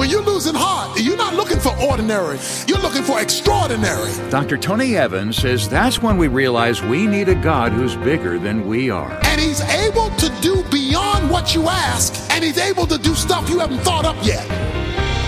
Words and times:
When 0.00 0.08
you're 0.08 0.22
losing 0.22 0.54
heart, 0.54 0.98
you're 0.98 1.14
not 1.14 1.34
looking 1.34 1.60
for 1.60 1.78
ordinary, 1.78 2.38
you're 2.66 2.78
looking 2.78 3.02
for 3.02 3.20
extraordinary. 3.20 4.10
Dr. 4.30 4.56
Tony 4.56 4.96
Evans 4.96 5.36
says 5.36 5.68
that's 5.68 6.00
when 6.00 6.16
we 6.16 6.26
realize 6.26 6.82
we 6.82 7.06
need 7.06 7.28
a 7.28 7.34
God 7.34 7.72
who's 7.72 7.96
bigger 7.96 8.38
than 8.38 8.66
we 8.66 8.88
are. 8.88 9.20
And 9.24 9.38
he's 9.38 9.60
able 9.60 10.08
to 10.08 10.30
do 10.40 10.62
beyond 10.70 11.30
what 11.30 11.54
you 11.54 11.68
ask, 11.68 12.14
and 12.32 12.42
he's 12.42 12.56
able 12.56 12.86
to 12.86 12.96
do 12.96 13.14
stuff 13.14 13.50
you 13.50 13.58
haven't 13.58 13.80
thought 13.80 14.06
up 14.06 14.16
yet. 14.24 14.48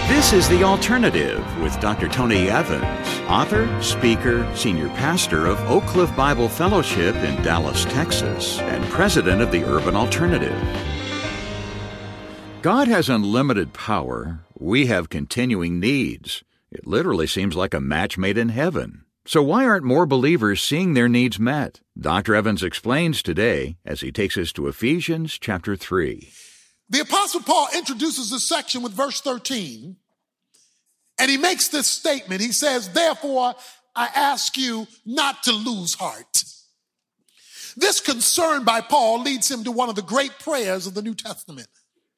This 0.09 0.33
is 0.33 0.49
The 0.49 0.65
Alternative 0.65 1.45
with 1.61 1.79
Dr. 1.79 2.09
Tony 2.09 2.49
Evans, 2.49 2.83
author, 3.29 3.69
speaker, 3.83 4.51
senior 4.57 4.89
pastor 4.89 5.45
of 5.45 5.61
Oak 5.71 5.85
Cliff 5.85 6.17
Bible 6.17 6.49
Fellowship 6.49 7.15
in 7.17 7.43
Dallas, 7.43 7.85
Texas, 7.85 8.59
and 8.61 8.83
president 8.91 9.43
of 9.43 9.53
the 9.53 9.65
Urban 9.65 9.95
Alternative. 9.95 10.57
God 12.63 12.87
has 12.87 13.09
unlimited 13.09 13.73
power. 13.73 14.39
We 14.57 14.87
have 14.87 15.11
continuing 15.11 15.81
needs. 15.81 16.45
It 16.71 16.87
literally 16.87 17.27
seems 17.27 17.57
like 17.57 17.75
a 17.75 17.81
match 17.81 18.17
made 18.17 18.39
in 18.39 18.51
heaven. 18.51 19.05
So, 19.27 19.43
why 19.43 19.67
aren't 19.67 19.85
more 19.85 20.07
believers 20.07 20.63
seeing 20.63 20.95
their 20.95 21.09
needs 21.09 21.41
met? 21.41 21.81
Dr. 21.99 22.37
Evans 22.37 22.63
explains 22.63 23.21
today 23.21 23.79
as 23.85 24.01
he 24.01 24.13
takes 24.13 24.37
us 24.37 24.53
to 24.53 24.69
Ephesians 24.69 25.41
chapter 25.41 25.75
3. 25.75 26.31
The 26.89 27.01
Apostle 27.01 27.41
Paul 27.41 27.67
introduces 27.75 28.31
this 28.31 28.49
section 28.49 28.83
with 28.83 28.93
verse 28.93 29.21
13, 29.21 29.97
and 31.19 31.31
he 31.33 31.39
makes 31.39 31.67
this 31.67 31.89
statement. 31.89 32.41
He 32.41 32.53
says, 32.53 32.91
Therefore, 32.91 33.57
I 33.97 34.09
ask 34.15 34.57
you 34.57 34.87
not 35.05 35.43
to 35.43 35.53
lose 35.53 35.95
heart. 35.95 36.45
This 37.77 37.99
concern 37.99 38.63
by 38.63 38.83
Paul 38.83 39.23
leads 39.23 39.51
him 39.51 39.65
to 39.65 39.73
one 39.73 39.89
of 39.89 39.97
the 39.97 40.03
great 40.03 40.39
prayers 40.39 40.87
of 40.87 40.95
the 40.95 41.03
New 41.03 41.17
Testament 41.17 41.67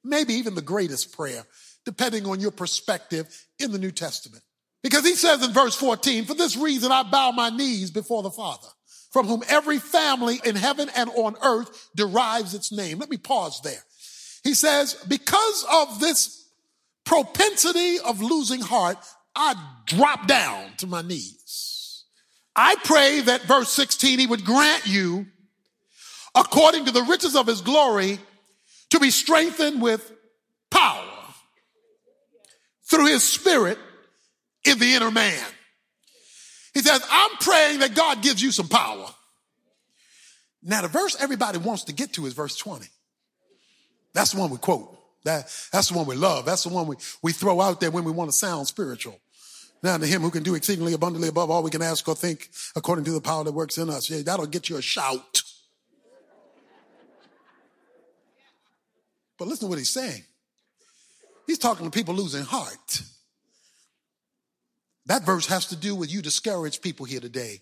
maybe 0.04 0.34
even 0.34 0.54
the 0.54 0.62
greatest 0.62 1.16
prayer, 1.16 1.44
depending 1.84 2.26
on 2.26 2.40
your 2.40 2.50
perspective 2.50 3.46
in 3.58 3.72
the 3.72 3.78
New 3.78 3.90
Testament. 3.90 4.42
Because 4.82 5.04
he 5.04 5.14
says 5.14 5.42
in 5.42 5.52
verse 5.52 5.74
14, 5.74 6.26
for 6.26 6.34
this 6.34 6.56
reason 6.56 6.92
I 6.92 7.02
bow 7.02 7.30
my 7.30 7.48
knees 7.48 7.90
before 7.90 8.22
the 8.22 8.30
Father, 8.30 8.68
from 9.10 9.26
whom 9.26 9.42
every 9.48 9.78
family 9.78 10.40
in 10.44 10.56
heaven 10.56 10.90
and 10.94 11.08
on 11.10 11.36
earth 11.42 11.88
derives 11.96 12.52
its 12.52 12.70
name. 12.70 12.98
Let 12.98 13.08
me 13.08 13.16
pause 13.16 13.60
there. 13.62 13.82
He 14.42 14.52
says, 14.52 14.94
because 15.08 15.64
of 15.72 16.00
this 16.00 16.46
propensity 17.04 17.98
of 17.98 18.20
losing 18.20 18.60
heart, 18.60 18.98
I 19.34 19.54
drop 19.86 20.26
down 20.26 20.72
to 20.78 20.86
my 20.86 21.00
knees. 21.02 22.04
I 22.54 22.76
pray 22.84 23.20
that 23.22 23.42
verse 23.42 23.70
16, 23.70 24.18
he 24.18 24.26
would 24.26 24.44
grant 24.44 24.86
you, 24.86 25.26
according 26.34 26.84
to 26.84 26.92
the 26.92 27.02
riches 27.02 27.34
of 27.34 27.46
his 27.46 27.62
glory, 27.62 28.18
to 28.90 29.00
be 29.00 29.10
strengthened 29.10 29.82
with 29.82 30.12
power 30.70 31.04
through 32.90 33.06
his 33.06 33.22
spirit 33.22 33.78
in 34.64 34.78
the 34.78 34.94
inner 34.94 35.10
man. 35.10 35.44
He 36.74 36.80
says, 36.80 37.04
I'm 37.10 37.30
praying 37.38 37.80
that 37.80 37.94
God 37.94 38.22
gives 38.22 38.42
you 38.42 38.50
some 38.50 38.68
power. 38.68 39.06
Now, 40.62 40.82
the 40.82 40.88
verse 40.88 41.16
everybody 41.20 41.58
wants 41.58 41.84
to 41.84 41.92
get 41.92 42.14
to 42.14 42.26
is 42.26 42.32
verse 42.32 42.56
20. 42.56 42.86
That's 44.12 44.32
the 44.32 44.40
one 44.40 44.50
we 44.50 44.58
quote. 44.58 44.90
That, 45.24 45.44
that's 45.72 45.88
the 45.88 45.96
one 45.96 46.06
we 46.06 46.16
love. 46.16 46.44
That's 46.44 46.64
the 46.64 46.70
one 46.70 46.86
we, 46.86 46.96
we 47.22 47.32
throw 47.32 47.60
out 47.60 47.80
there 47.80 47.90
when 47.90 48.04
we 48.04 48.12
want 48.12 48.30
to 48.30 48.36
sound 48.36 48.66
spiritual. 48.66 49.18
Now 49.82 49.98
to 49.98 50.06
him 50.06 50.22
who 50.22 50.30
can 50.30 50.42
do 50.42 50.54
exceedingly 50.54 50.94
abundantly 50.94 51.28
above 51.28 51.50
all 51.50 51.62
we 51.62 51.70
can 51.70 51.82
ask 51.82 52.08
or 52.08 52.14
think 52.14 52.48
according 52.74 53.04
to 53.04 53.12
the 53.12 53.20
power 53.20 53.44
that 53.44 53.52
works 53.52 53.76
in 53.76 53.90
us. 53.90 54.08
Yeah, 54.08 54.22
that'll 54.22 54.46
get 54.46 54.70
you 54.70 54.76
a 54.76 54.82
shout. 54.82 55.42
But 59.38 59.48
listen 59.48 59.66
to 59.66 59.70
what 59.70 59.78
he's 59.78 59.90
saying. 59.90 60.22
He's 61.46 61.58
talking 61.58 61.84
to 61.84 61.90
people 61.90 62.14
losing 62.14 62.44
heart. 62.44 63.02
That 65.06 65.22
verse 65.22 65.46
has 65.46 65.66
to 65.66 65.76
do 65.76 65.94
with 65.94 66.12
you 66.12 66.22
discouraged 66.22 66.82
people 66.82 67.04
here 67.04 67.20
today, 67.20 67.60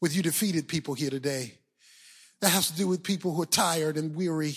with 0.00 0.16
you 0.16 0.22
defeated 0.22 0.66
people 0.66 0.94
here 0.94 1.10
today. 1.10 1.54
That 2.40 2.48
has 2.48 2.70
to 2.70 2.76
do 2.76 2.88
with 2.88 3.04
people 3.04 3.32
who 3.32 3.42
are 3.42 3.46
tired 3.46 3.96
and 3.96 4.16
weary 4.16 4.56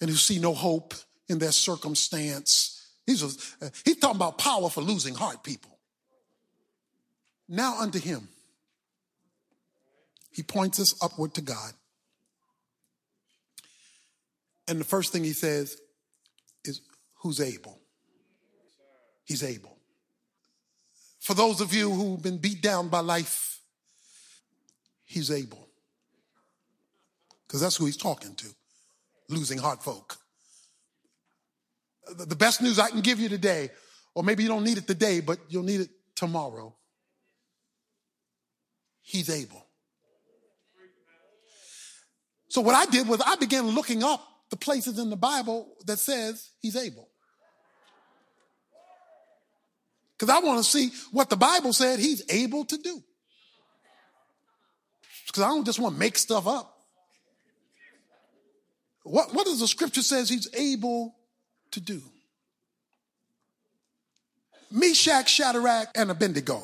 and 0.00 0.10
who 0.10 0.16
see 0.16 0.38
no 0.38 0.52
hope 0.52 0.94
in 1.28 1.38
their 1.38 1.52
circumstance. 1.52 2.74
He's, 3.06 3.22
uh, 3.62 3.70
he's 3.84 3.96
talking 3.96 4.16
about 4.16 4.36
power 4.36 4.68
for 4.68 4.82
losing 4.82 5.14
heart 5.14 5.42
people. 5.42 5.78
Now 7.48 7.80
unto 7.80 7.98
him. 7.98 8.28
He 10.30 10.42
points 10.42 10.78
us 10.78 10.94
upward 11.02 11.32
to 11.34 11.40
God. 11.40 11.72
And 14.68 14.78
the 14.78 14.84
first 14.84 15.12
thing 15.12 15.24
he 15.24 15.32
says 15.32 15.78
is, 16.64 16.82
Who's 17.22 17.40
able? 17.40 17.80
He's 19.24 19.42
able. 19.42 19.76
For 21.20 21.34
those 21.34 21.60
of 21.60 21.74
you 21.74 21.90
who've 21.90 22.22
been 22.22 22.38
beat 22.38 22.62
down 22.62 22.88
by 22.88 23.00
life, 23.00 23.60
he's 25.04 25.30
able. 25.30 25.68
Because 27.46 27.60
that's 27.60 27.76
who 27.76 27.86
he's 27.86 27.96
talking 27.96 28.34
to 28.36 28.46
losing 29.28 29.58
heart 29.58 29.82
folk. 29.82 30.16
The 32.16 32.36
best 32.36 32.62
news 32.62 32.78
I 32.78 32.88
can 32.88 33.00
give 33.00 33.20
you 33.20 33.28
today, 33.28 33.70
or 34.14 34.22
maybe 34.22 34.42
you 34.42 34.48
don't 34.48 34.64
need 34.64 34.78
it 34.78 34.86
today, 34.86 35.20
but 35.20 35.38
you'll 35.48 35.64
need 35.64 35.80
it 35.80 35.90
tomorrow. 36.14 36.74
He's 39.02 39.28
able. 39.28 39.66
So, 42.48 42.62
what 42.62 42.74
I 42.74 42.86
did 42.86 43.06
was 43.06 43.20
I 43.20 43.36
began 43.36 43.66
looking 43.68 44.02
up 44.02 44.26
the 44.50 44.56
places 44.56 44.98
in 44.98 45.10
the 45.10 45.16
Bible 45.16 45.68
that 45.86 45.98
says 45.98 46.50
he's 46.60 46.76
able. 46.76 47.08
Because 50.18 50.34
I 50.34 50.40
want 50.40 50.64
to 50.64 50.68
see 50.68 50.90
what 51.12 51.30
the 51.30 51.36
Bible 51.36 51.72
said 51.72 51.98
he's 51.98 52.22
able 52.28 52.64
to 52.64 52.76
do. 52.76 53.02
Because 55.26 55.42
I 55.42 55.48
don't 55.48 55.64
just 55.64 55.78
want 55.78 55.94
to 55.94 55.98
make 55.98 56.18
stuff 56.18 56.46
up. 56.46 56.74
What, 59.04 59.32
what 59.32 59.46
does 59.46 59.60
the 59.60 59.68
scripture 59.68 60.02
says 60.02 60.28
he's 60.28 60.48
able 60.54 61.14
to 61.70 61.80
do? 61.80 62.02
Meshach, 64.70 65.28
Shadrach, 65.28 65.88
and 65.94 66.10
Abednego. 66.10 66.62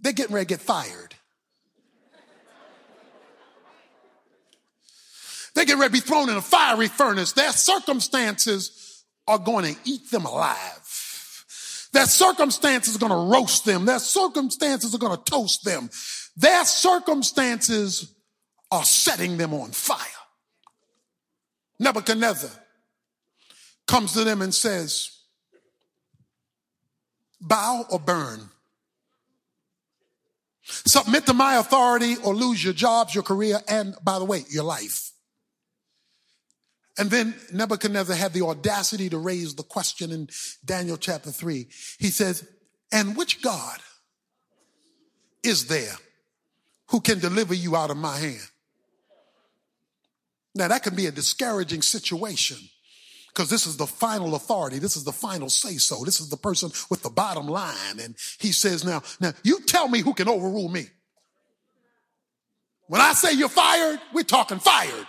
They're 0.00 0.12
getting 0.12 0.34
ready 0.34 0.46
to 0.46 0.48
get 0.48 0.60
fired. 0.60 1.14
They 5.54 5.64
get 5.64 5.78
ready 5.78 5.88
to 5.88 5.92
be 5.92 6.00
thrown 6.00 6.30
in 6.30 6.36
a 6.36 6.42
fiery 6.42 6.88
furnace. 6.88 7.32
Their 7.32 7.52
circumstances 7.52 9.04
are 9.26 9.38
going 9.38 9.74
to 9.74 9.80
eat 9.84 10.10
them 10.10 10.24
alive. 10.24 10.68
Their 11.92 12.06
circumstances 12.06 12.96
are 12.96 12.98
going 12.98 13.12
to 13.12 13.36
roast 13.36 13.66
them. 13.66 13.84
Their 13.84 13.98
circumstances 13.98 14.94
are 14.94 14.98
going 14.98 15.16
to 15.16 15.30
toast 15.30 15.64
them. 15.64 15.90
Their 16.36 16.64
circumstances 16.64 18.14
are 18.70 18.84
setting 18.84 19.36
them 19.36 19.52
on 19.52 19.72
fire. 19.72 19.98
Nebuchadnezzar 21.78 22.50
comes 23.86 24.14
to 24.14 24.24
them 24.24 24.40
and 24.40 24.54
says, 24.54 25.10
bow 27.40 27.84
or 27.90 27.98
burn. 27.98 28.48
Submit 30.62 31.26
to 31.26 31.34
my 31.34 31.56
authority 31.56 32.16
or 32.24 32.34
lose 32.34 32.64
your 32.64 32.72
jobs, 32.72 33.14
your 33.14 33.24
career, 33.24 33.60
and 33.68 33.94
by 34.02 34.18
the 34.18 34.24
way, 34.24 34.44
your 34.48 34.64
life. 34.64 35.11
And 36.98 37.10
then 37.10 37.34
Nebuchadnezzar 37.52 38.14
had 38.14 38.32
the 38.32 38.44
audacity 38.44 39.08
to 39.08 39.18
raise 39.18 39.54
the 39.54 39.62
question 39.62 40.10
in 40.12 40.28
Daniel 40.64 40.96
chapter 40.96 41.30
3. 41.30 41.66
He 41.98 42.08
says, 42.08 42.46
And 42.92 43.16
which 43.16 43.40
God 43.42 43.78
is 45.42 45.66
there 45.66 45.94
who 46.88 47.00
can 47.00 47.18
deliver 47.18 47.54
you 47.54 47.76
out 47.76 47.90
of 47.90 47.96
my 47.96 48.16
hand? 48.16 48.50
Now, 50.54 50.68
that 50.68 50.82
can 50.82 50.94
be 50.94 51.06
a 51.06 51.10
discouraging 51.10 51.80
situation 51.80 52.58
because 53.28 53.48
this 53.48 53.66
is 53.66 53.78
the 53.78 53.86
final 53.86 54.34
authority. 54.34 54.78
This 54.78 54.96
is 54.96 55.04
the 55.04 55.12
final 55.12 55.48
say 55.48 55.78
so. 55.78 56.04
This 56.04 56.20
is 56.20 56.28
the 56.28 56.36
person 56.36 56.70
with 56.90 57.02
the 57.02 57.08
bottom 57.08 57.46
line. 57.46 57.98
And 57.98 58.14
he 58.38 58.52
says, 58.52 58.84
Now, 58.84 59.02
now 59.18 59.32
you 59.42 59.60
tell 59.60 59.88
me 59.88 60.00
who 60.00 60.12
can 60.12 60.28
overrule 60.28 60.68
me. 60.68 60.88
When 62.88 63.00
I 63.00 63.14
say 63.14 63.32
you're 63.32 63.48
fired, 63.48 63.98
we're 64.12 64.24
talking 64.24 64.58
fired. 64.58 65.06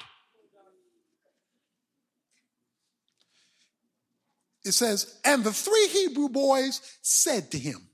It 4.65 4.71
says, 4.71 5.19
and 5.25 5.43
the 5.43 5.51
three 5.51 5.87
Hebrew 5.87 6.29
boys 6.29 6.81
said 7.01 7.51
to 7.51 7.59
him. 7.59 7.87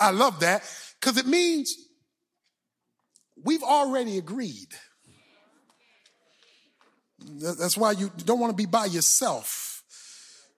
I 0.00 0.10
love 0.10 0.40
that 0.40 0.62
because 1.00 1.18
it 1.18 1.26
means 1.26 1.76
we've 3.44 3.62
already 3.62 4.18
agreed. 4.18 4.68
That's 7.24 7.76
why 7.76 7.92
you 7.92 8.10
don't 8.24 8.40
want 8.40 8.50
to 8.50 8.56
be 8.56 8.66
by 8.66 8.86
yourself. 8.86 9.84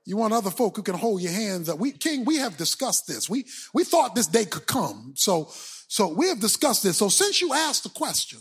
You 0.06 0.16
want 0.16 0.34
other 0.34 0.50
folk 0.50 0.76
who 0.76 0.82
can 0.82 0.94
hold 0.94 1.20
your 1.22 1.32
hands 1.32 1.68
up. 1.68 1.78
We, 1.78 1.92
King, 1.92 2.24
we 2.24 2.36
have 2.36 2.56
discussed 2.56 3.06
this. 3.06 3.28
We, 3.28 3.46
we 3.72 3.84
thought 3.84 4.14
this 4.14 4.26
day 4.26 4.44
could 4.44 4.66
come. 4.66 5.12
So, 5.16 5.48
so 5.88 6.08
we 6.08 6.28
have 6.28 6.40
discussed 6.40 6.82
this. 6.82 6.98
So 6.98 7.08
since 7.08 7.40
you 7.40 7.52
asked 7.52 7.84
the 7.84 7.90
question, 7.90 8.40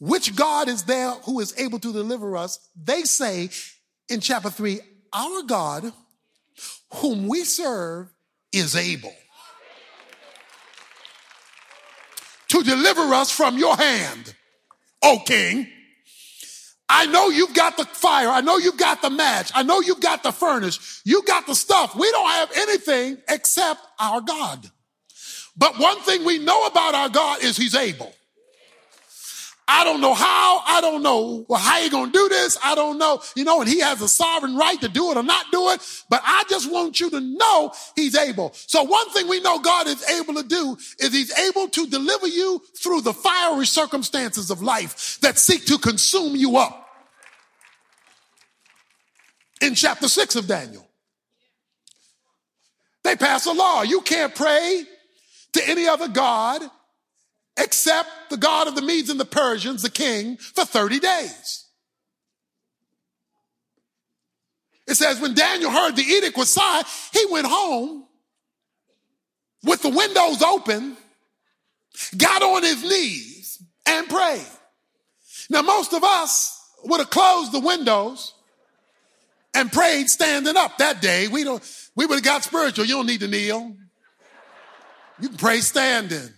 which 0.00 0.34
God 0.34 0.68
is 0.68 0.84
there 0.84 1.10
who 1.10 1.40
is 1.40 1.54
able 1.58 1.78
to 1.80 1.92
deliver 1.92 2.36
us? 2.36 2.58
They 2.76 3.02
say 3.02 3.50
in 4.08 4.20
chapter 4.20 4.50
three, 4.50 4.80
Our 5.12 5.42
God, 5.42 5.92
whom 6.94 7.28
we 7.28 7.44
serve, 7.44 8.08
is 8.52 8.74
able 8.74 9.12
to 12.48 12.62
deliver 12.62 13.14
us 13.14 13.30
from 13.30 13.58
your 13.58 13.76
hand, 13.76 14.34
O 15.02 15.18
king. 15.24 15.68
I 16.88 17.04
know 17.06 17.28
you've 17.28 17.54
got 17.54 17.76
the 17.76 17.84
fire. 17.84 18.28
I 18.28 18.40
know 18.40 18.56
you've 18.56 18.78
got 18.78 19.02
the 19.02 19.10
match. 19.10 19.50
I 19.54 19.62
know 19.62 19.80
you've 19.80 20.00
got 20.00 20.22
the 20.22 20.32
furnace. 20.32 21.02
You 21.04 21.22
got 21.22 21.46
the 21.46 21.54
stuff. 21.54 21.94
We 21.94 22.10
don't 22.10 22.30
have 22.30 22.50
anything 22.56 23.18
except 23.28 23.80
our 24.00 24.22
God. 24.22 24.70
But 25.54 25.78
one 25.78 26.00
thing 26.00 26.24
we 26.24 26.38
know 26.38 26.66
about 26.66 26.94
our 26.94 27.10
God 27.10 27.42
is 27.42 27.56
he's 27.56 27.74
able. 27.74 28.14
I 29.70 29.84
don't 29.84 30.00
know 30.00 30.14
how. 30.14 30.62
I 30.66 30.80
don't 30.80 31.02
know 31.02 31.44
well, 31.46 31.60
how 31.60 31.78
you 31.78 31.90
going 31.90 32.10
to 32.10 32.18
do 32.18 32.28
this. 32.30 32.56
I 32.64 32.74
don't 32.74 32.96
know. 32.96 33.20
You 33.36 33.44
know, 33.44 33.60
and 33.60 33.68
he 33.68 33.80
has 33.80 34.00
a 34.00 34.08
sovereign 34.08 34.56
right 34.56 34.80
to 34.80 34.88
do 34.88 35.10
it 35.10 35.18
or 35.18 35.22
not 35.22 35.44
do 35.52 35.68
it. 35.70 36.04
But 36.08 36.22
I 36.24 36.44
just 36.48 36.72
want 36.72 36.98
you 36.98 37.10
to 37.10 37.20
know 37.20 37.72
he's 37.94 38.16
able. 38.16 38.52
So 38.54 38.82
one 38.82 39.10
thing 39.10 39.28
we 39.28 39.42
know 39.42 39.58
God 39.58 39.86
is 39.86 40.02
able 40.08 40.34
to 40.34 40.42
do 40.42 40.78
is 40.98 41.12
he's 41.12 41.38
able 41.38 41.68
to 41.68 41.86
deliver 41.86 42.26
you 42.26 42.62
through 42.78 43.02
the 43.02 43.12
fiery 43.12 43.66
circumstances 43.66 44.50
of 44.50 44.62
life 44.62 45.20
that 45.20 45.38
seek 45.38 45.66
to 45.66 45.76
consume 45.76 46.34
you 46.34 46.56
up. 46.56 46.86
In 49.60 49.74
chapter 49.74 50.08
six 50.08 50.34
of 50.34 50.46
Daniel, 50.46 50.88
they 53.04 53.16
pass 53.16 53.44
a 53.44 53.52
law. 53.52 53.82
You 53.82 54.00
can't 54.00 54.34
pray 54.34 54.84
to 55.52 55.68
any 55.68 55.86
other 55.86 56.08
God 56.08 56.62
except 57.58 58.08
the 58.30 58.36
God 58.36 58.68
of 58.68 58.74
the 58.74 58.82
Medes 58.82 59.10
and 59.10 59.20
the 59.20 59.24
Persians, 59.24 59.82
the 59.82 59.90
king, 59.90 60.36
for 60.36 60.64
30 60.64 61.00
days. 61.00 61.66
It 64.86 64.94
says 64.94 65.20
when 65.20 65.34
Daniel 65.34 65.70
heard 65.70 65.96
the 65.96 66.02
edict 66.02 66.36
was 66.36 66.48
signed, 66.48 66.86
he 67.12 67.26
went 67.30 67.46
home 67.46 68.06
with 69.64 69.82
the 69.82 69.90
windows 69.90 70.42
open, 70.42 70.96
got 72.16 72.42
on 72.42 72.62
his 72.62 72.82
knees 72.82 73.62
and 73.86 74.08
prayed. 74.08 74.46
Now, 75.50 75.62
most 75.62 75.92
of 75.92 76.04
us 76.04 76.58
would 76.84 77.00
have 77.00 77.10
closed 77.10 77.52
the 77.52 77.60
windows 77.60 78.34
and 79.54 79.72
prayed 79.72 80.08
standing 80.08 80.56
up 80.56 80.78
that 80.78 81.02
day. 81.02 81.28
We 81.28 81.44
don't, 81.44 81.62
we 81.96 82.06
would 82.06 82.16
have 82.16 82.24
got 82.24 82.44
spiritual. 82.44 82.84
You 82.84 82.94
don't 82.94 83.06
need 83.06 83.20
to 83.20 83.28
kneel. 83.28 83.76
You 85.20 85.28
can 85.28 85.38
pray 85.38 85.60
standing. 85.60 86.30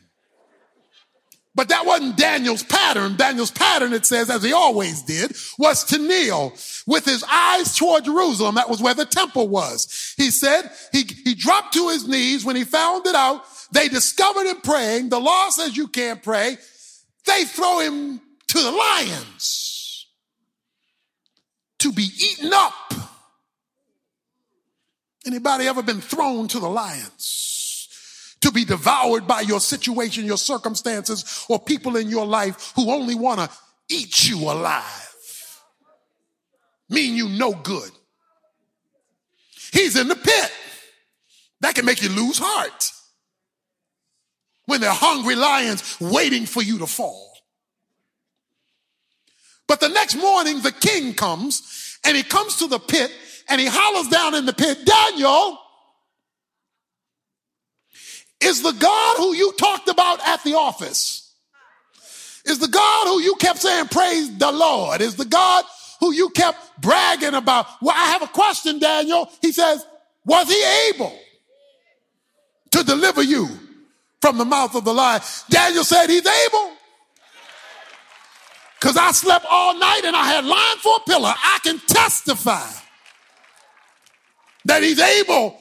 But 1.55 1.69
that 1.70 1.85
wasn't 1.85 2.17
Daniel's 2.17 2.62
pattern. 2.62 3.17
Daniel's 3.17 3.50
pattern, 3.50 3.93
it 3.93 4.06
says, 4.06 4.31
as 4.31 4.43
he 4.43 4.52
always 4.52 5.02
did, 5.02 5.37
was 5.58 5.85
to 5.87 5.99
kneel 5.99 6.52
with 6.87 7.05
his 7.05 7.25
eyes 7.29 7.76
toward 7.76 8.05
Jerusalem. 8.05 8.55
That 8.55 8.70
was 8.70 8.81
where 8.81 8.94
the 8.94 9.05
temple 9.05 9.49
was. 9.49 10.14
He 10.17 10.31
said 10.31 10.70
he, 10.93 11.02
he 11.25 11.35
dropped 11.35 11.75
to 11.75 11.88
his 11.88 12.06
knees 12.06 12.44
when 12.44 12.55
he 12.55 12.64
found 12.64 13.06
it 13.06 13.17
out. 13.17 13.44
They 13.73 13.88
discovered 13.88 14.47
him 14.47 14.61
praying. 14.61 15.08
The 15.08 15.19
law 15.19 15.50
says 15.50 15.76
you 15.76 15.88
can't 15.88 16.23
pray. 16.23 16.56
They 17.26 17.44
throw 17.44 17.81
him 17.81 18.20
to 18.49 18.62
the 18.62 18.70
lions 18.70 20.06
to 21.81 21.93
be 21.93 22.02
eaten 22.02 22.52
up. 22.52 22.94
Anybody 25.26 25.67
ever 25.67 25.82
been 25.82 26.00
thrown 26.00 26.49
to 26.49 26.61
the 26.61 26.69
lions? 26.69 27.50
To 28.40 28.50
be 28.50 28.64
devoured 28.64 29.26
by 29.26 29.42
your 29.42 29.60
situation, 29.60 30.25
your 30.25 30.38
circumstances, 30.38 31.44
or 31.48 31.58
people 31.58 31.96
in 31.96 32.08
your 32.08 32.26
life 32.26 32.72
who 32.75 32.90
only 32.90 33.14
want 33.14 33.40
to 33.40 33.50
eat 33.88 34.28
you 34.28 34.38
alive. 34.50 35.62
Mean 36.88 37.14
you 37.14 37.28
no 37.28 37.52
good. 37.52 37.90
He's 39.72 39.96
in 39.96 40.08
the 40.08 40.16
pit. 40.16 40.52
That 41.60 41.75
can 41.75 41.84
make 41.84 42.02
you 42.02 42.08
lose 42.08 42.38
heart. 42.38 42.90
When 44.66 44.81
they're 44.81 44.90
hungry 44.90 45.37
lions 45.37 46.00
waiting 46.00 46.46
for 46.46 46.62
you 46.62 46.78
to 46.78 46.87
fall. 46.87 47.32
But 49.69 49.81
the 49.81 49.88
next 49.88 50.16
morning, 50.16 50.62
the 50.62 50.72
king 50.72 51.14
comes 51.14 51.98
and 52.04 52.16
he 52.16 52.25
comes 52.25 52.56
to 52.56 52.66
the 52.66 52.81
pit 52.81 53.12
and 53.48 53.60
he 53.60 53.69
hollers 53.70 54.08
down 54.08 54.34
in 54.34 54.46
the 54.46 54.52
pit, 54.52 54.78
Daniel, 54.84 55.59
is 58.40 58.62
the 58.62 58.72
God 58.72 59.16
who 59.19 59.34
you 59.34 59.52
talked 59.52 59.88
about 59.88 60.26
at 60.26 60.42
the 60.44 60.54
office. 60.54 61.32
Is 62.46 62.58
the 62.58 62.69
God 62.69 63.06
who 63.06 63.20
you 63.20 63.34
kept 63.37 63.60
saying, 63.60 63.88
praise 63.88 64.37
the 64.38 64.50
Lord. 64.50 65.00
Is 65.00 65.16
the 65.16 65.26
God 65.26 65.64
who 66.00 66.12
you 66.12 66.31
kept 66.31 66.81
bragging 66.81 67.34
about. 67.34 67.66
Well, 67.82 67.94
I 67.96 68.06
have 68.12 68.22
a 68.22 68.26
question, 68.26 68.78
Daniel. 68.78 69.31
He 69.42 69.52
says, 69.52 69.84
was 70.25 70.48
he 70.48 70.90
able 70.90 71.16
to 72.70 72.82
deliver 72.82 73.22
you 73.22 73.48
from 74.22 74.38
the 74.38 74.46
mouth 74.46 74.75
of 74.75 74.84
the 74.84 74.94
lion? 74.94 75.20
Daniel 75.50 75.84
said, 75.84 76.08
he's 76.08 76.26
able. 76.26 76.72
Cause 78.81 78.96
I 78.96 79.12
slept 79.12 79.44
all 79.50 79.78
night 79.78 80.00
and 80.04 80.16
I 80.16 80.25
had 80.25 80.46
lion 80.46 80.78
for 80.78 80.96
a 80.96 81.00
pillar. 81.00 81.34
I 81.37 81.58
can 81.62 81.78
testify 81.81 82.66
that 84.64 84.82
he's 84.82 84.98
able 84.98 85.58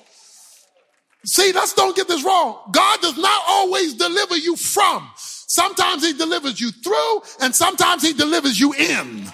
See, 1.26 1.52
let's 1.52 1.74
don't 1.74 1.96
get 1.96 2.08
this 2.08 2.24
wrong. 2.24 2.70
God 2.72 3.02
does 3.02 3.18
not 3.18 3.44
always 3.48 3.94
deliver 3.94 4.38
you 4.38 4.56
from. 4.56 5.10
Sometimes 5.16 6.06
he 6.06 6.14
delivers 6.14 6.62
you 6.62 6.72
through 6.72 7.22
and 7.42 7.54
sometimes 7.54 8.04
he 8.04 8.14
delivers 8.14 8.60
you 8.60 8.74
in. 8.74 9.28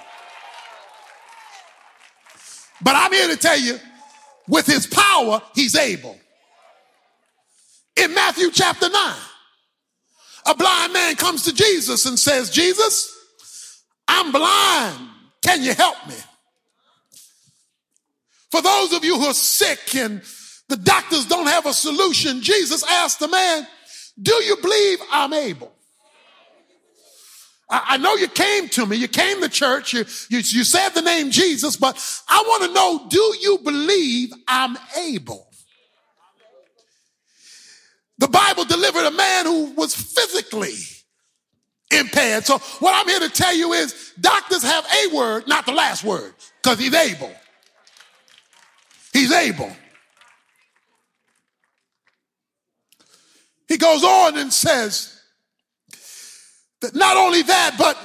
But 2.81 2.95
I'm 2.95 3.11
here 3.11 3.27
to 3.27 3.37
tell 3.37 3.59
you, 3.59 3.79
with 4.47 4.65
his 4.65 4.87
power, 4.87 5.41
he's 5.53 5.75
able. 5.75 6.17
In 7.95 8.13
Matthew 8.13 8.51
chapter 8.51 8.89
9, 8.89 9.15
a 10.47 10.55
blind 10.55 10.93
man 10.93 11.15
comes 11.15 11.43
to 11.43 11.53
Jesus 11.53 12.05
and 12.05 12.19
says, 12.19 12.49
Jesus, 12.49 13.83
I'm 14.07 14.31
blind. 14.31 15.09
Can 15.41 15.63
you 15.63 15.73
help 15.73 15.95
me? 16.07 16.15
For 18.51 18.61
those 18.61 18.93
of 18.93 19.03
you 19.03 19.17
who 19.17 19.25
are 19.25 19.33
sick 19.33 19.95
and 19.95 20.21
the 20.67 20.77
doctors 20.77 21.25
don't 21.25 21.47
have 21.47 21.65
a 21.65 21.73
solution. 21.73 22.41
Jesus 22.41 22.83
asked 22.89 23.19
the 23.19 23.27
man, 23.27 23.67
do 24.21 24.33
you 24.44 24.57
believe 24.57 25.00
I'm 25.12 25.33
able? 25.33 25.71
I, 27.67 27.97
know 27.97 28.13
you 28.15 28.27
came 28.27 28.69
to 28.69 28.85
me, 28.85 28.97
you 28.97 29.07
came 29.07 29.41
to 29.41 29.50
church, 29.50 29.94
you, 29.94 30.06
you, 30.29 30.38
you 30.38 30.63
said 30.63 30.89
the 30.89 31.01
name 31.01 31.31
Jesus, 31.31 31.75
but 31.75 31.97
I 32.29 32.44
want 32.45 32.63
to 32.63 32.73
know, 32.73 33.07
do 33.09 33.35
you 33.41 33.57
believe 33.57 34.31
I'm 34.47 34.77
able? 34.97 35.47
The 38.19 38.28
Bible 38.28 38.66
delivered 38.66 39.06
a 39.06 39.11
man 39.11 39.45
who 39.45 39.73
was 39.73 39.95
physically 39.95 40.75
impaired. 41.92 42.45
So 42.45 42.59
what 42.80 42.94
I'm 42.94 43.07
here 43.07 43.28
to 43.28 43.33
tell 43.33 43.54
you 43.54 43.73
is 43.73 44.13
doctors 44.19 44.63
have 44.63 44.85
a 44.85 45.16
word, 45.16 45.47
not 45.47 45.66
the 45.66 45.73
last 45.73 46.04
word, 46.04 46.33
because 46.61 46.80
he's 46.80 46.94
able. 46.94 47.33
He's 49.11 49.31
able. 49.31 49.75
He 53.68 53.78
goes 53.78 54.04
on 54.04 54.38
and 54.38 54.54
says 54.54 55.19
that 56.81 56.95
not 56.95 57.18
only 57.18 57.42
that, 57.42 57.76
but 57.78 57.98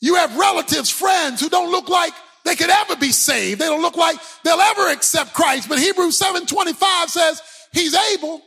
you 0.00 0.14
have 0.16 0.36
relatives, 0.36 0.90
friends 0.90 1.40
who 1.40 1.48
don't 1.48 1.70
look 1.70 1.88
like 1.88 2.12
they 2.44 2.54
could 2.54 2.70
ever 2.70 2.96
be 2.96 3.12
saved. 3.12 3.60
They 3.60 3.66
don't 3.66 3.82
look 3.82 3.96
like 3.96 4.16
they'll 4.44 4.60
ever 4.60 4.90
accept 4.90 5.34
Christ. 5.34 5.68
But 5.68 5.78
Hebrews 5.78 6.18
7:25 6.18 7.10
says 7.10 7.42
he's 7.72 7.94
able 8.12 8.42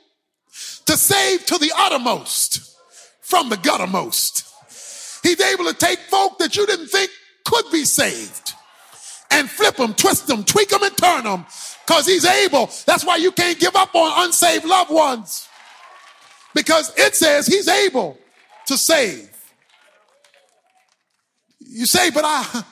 to 0.85 0.97
save 0.97 1.45
to 1.47 1.57
the 1.57 1.71
uttermost 1.75 2.75
from 3.21 3.49
the 3.49 3.57
guttermost. 3.57 4.47
He's 5.23 5.39
able 5.39 5.65
to 5.65 5.73
take 5.73 5.99
folk 5.99 6.39
that 6.39 6.55
you 6.55 6.65
didn't 6.65 6.87
think 6.87 7.11
could 7.45 7.65
be 7.71 7.85
saved 7.85 8.53
and 9.29 9.49
flip 9.49 9.75
them, 9.75 9.93
twist 9.93 10.27
them, 10.27 10.43
tweak 10.43 10.69
them, 10.69 10.83
and 10.83 10.97
turn 10.97 11.23
them 11.23 11.45
because 11.85 12.05
he's 12.05 12.25
able. 12.25 12.69
That's 12.85 13.05
why 13.05 13.17
you 13.17 13.31
can't 13.31 13.59
give 13.59 13.75
up 13.75 13.93
on 13.95 14.25
unsaved 14.25 14.65
loved 14.65 14.91
ones 14.91 15.47
because 16.53 16.93
it 16.97 17.15
says 17.15 17.47
he's 17.47 17.67
able 17.67 18.17
to 18.67 18.77
save. 18.77 19.29
You 21.59 21.85
say, 21.85 22.09
but 22.11 22.23
I, 22.25 22.63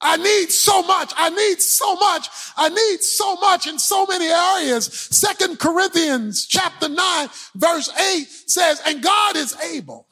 I 0.00 0.16
need 0.18 0.50
so 0.50 0.82
much. 0.82 1.12
I 1.16 1.30
need 1.30 1.60
so 1.60 1.94
much. 1.96 2.28
I 2.56 2.68
need 2.68 3.02
so 3.02 3.36
much 3.36 3.66
in 3.66 3.78
so 3.78 4.06
many 4.06 4.26
areas. 4.26 4.86
Second 4.86 5.58
Corinthians 5.58 6.46
chapter 6.46 6.88
nine, 6.88 7.28
verse 7.54 7.88
eight 8.12 8.26
says, 8.46 8.82
and 8.86 9.02
God 9.02 9.36
is 9.36 9.56
able 9.72 10.06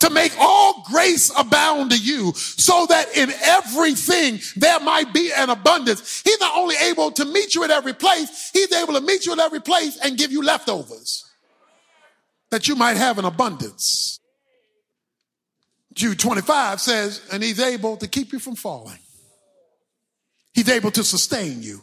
to 0.00 0.10
make 0.10 0.32
all 0.38 0.84
grace 0.88 1.30
abound 1.36 1.90
to 1.90 1.98
you 1.98 2.32
so 2.34 2.86
that 2.86 3.16
in 3.16 3.30
everything 3.42 4.40
there 4.56 4.80
might 4.80 5.12
be 5.12 5.32
an 5.32 5.50
abundance. 5.50 6.22
He's 6.22 6.40
not 6.40 6.56
only 6.56 6.76
able 6.88 7.10
to 7.12 7.24
meet 7.24 7.54
you 7.54 7.64
at 7.64 7.70
every 7.70 7.94
place, 7.94 8.50
he's 8.52 8.72
able 8.72 8.94
to 8.94 9.00
meet 9.00 9.26
you 9.26 9.32
at 9.32 9.38
every 9.40 9.60
place 9.60 9.98
and 10.02 10.16
give 10.16 10.32
you 10.32 10.42
leftovers 10.42 11.27
that 12.50 12.68
you 12.68 12.74
might 12.74 12.96
have 12.96 13.18
an 13.18 13.24
abundance. 13.24 14.20
Jude 15.94 16.18
25 16.18 16.80
says, 16.80 17.22
and 17.32 17.42
he's 17.42 17.60
able 17.60 17.96
to 17.96 18.06
keep 18.06 18.32
you 18.32 18.38
from 18.38 18.54
falling. 18.54 18.98
He's 20.52 20.68
able 20.68 20.90
to 20.92 21.04
sustain 21.04 21.62
you. 21.62 21.82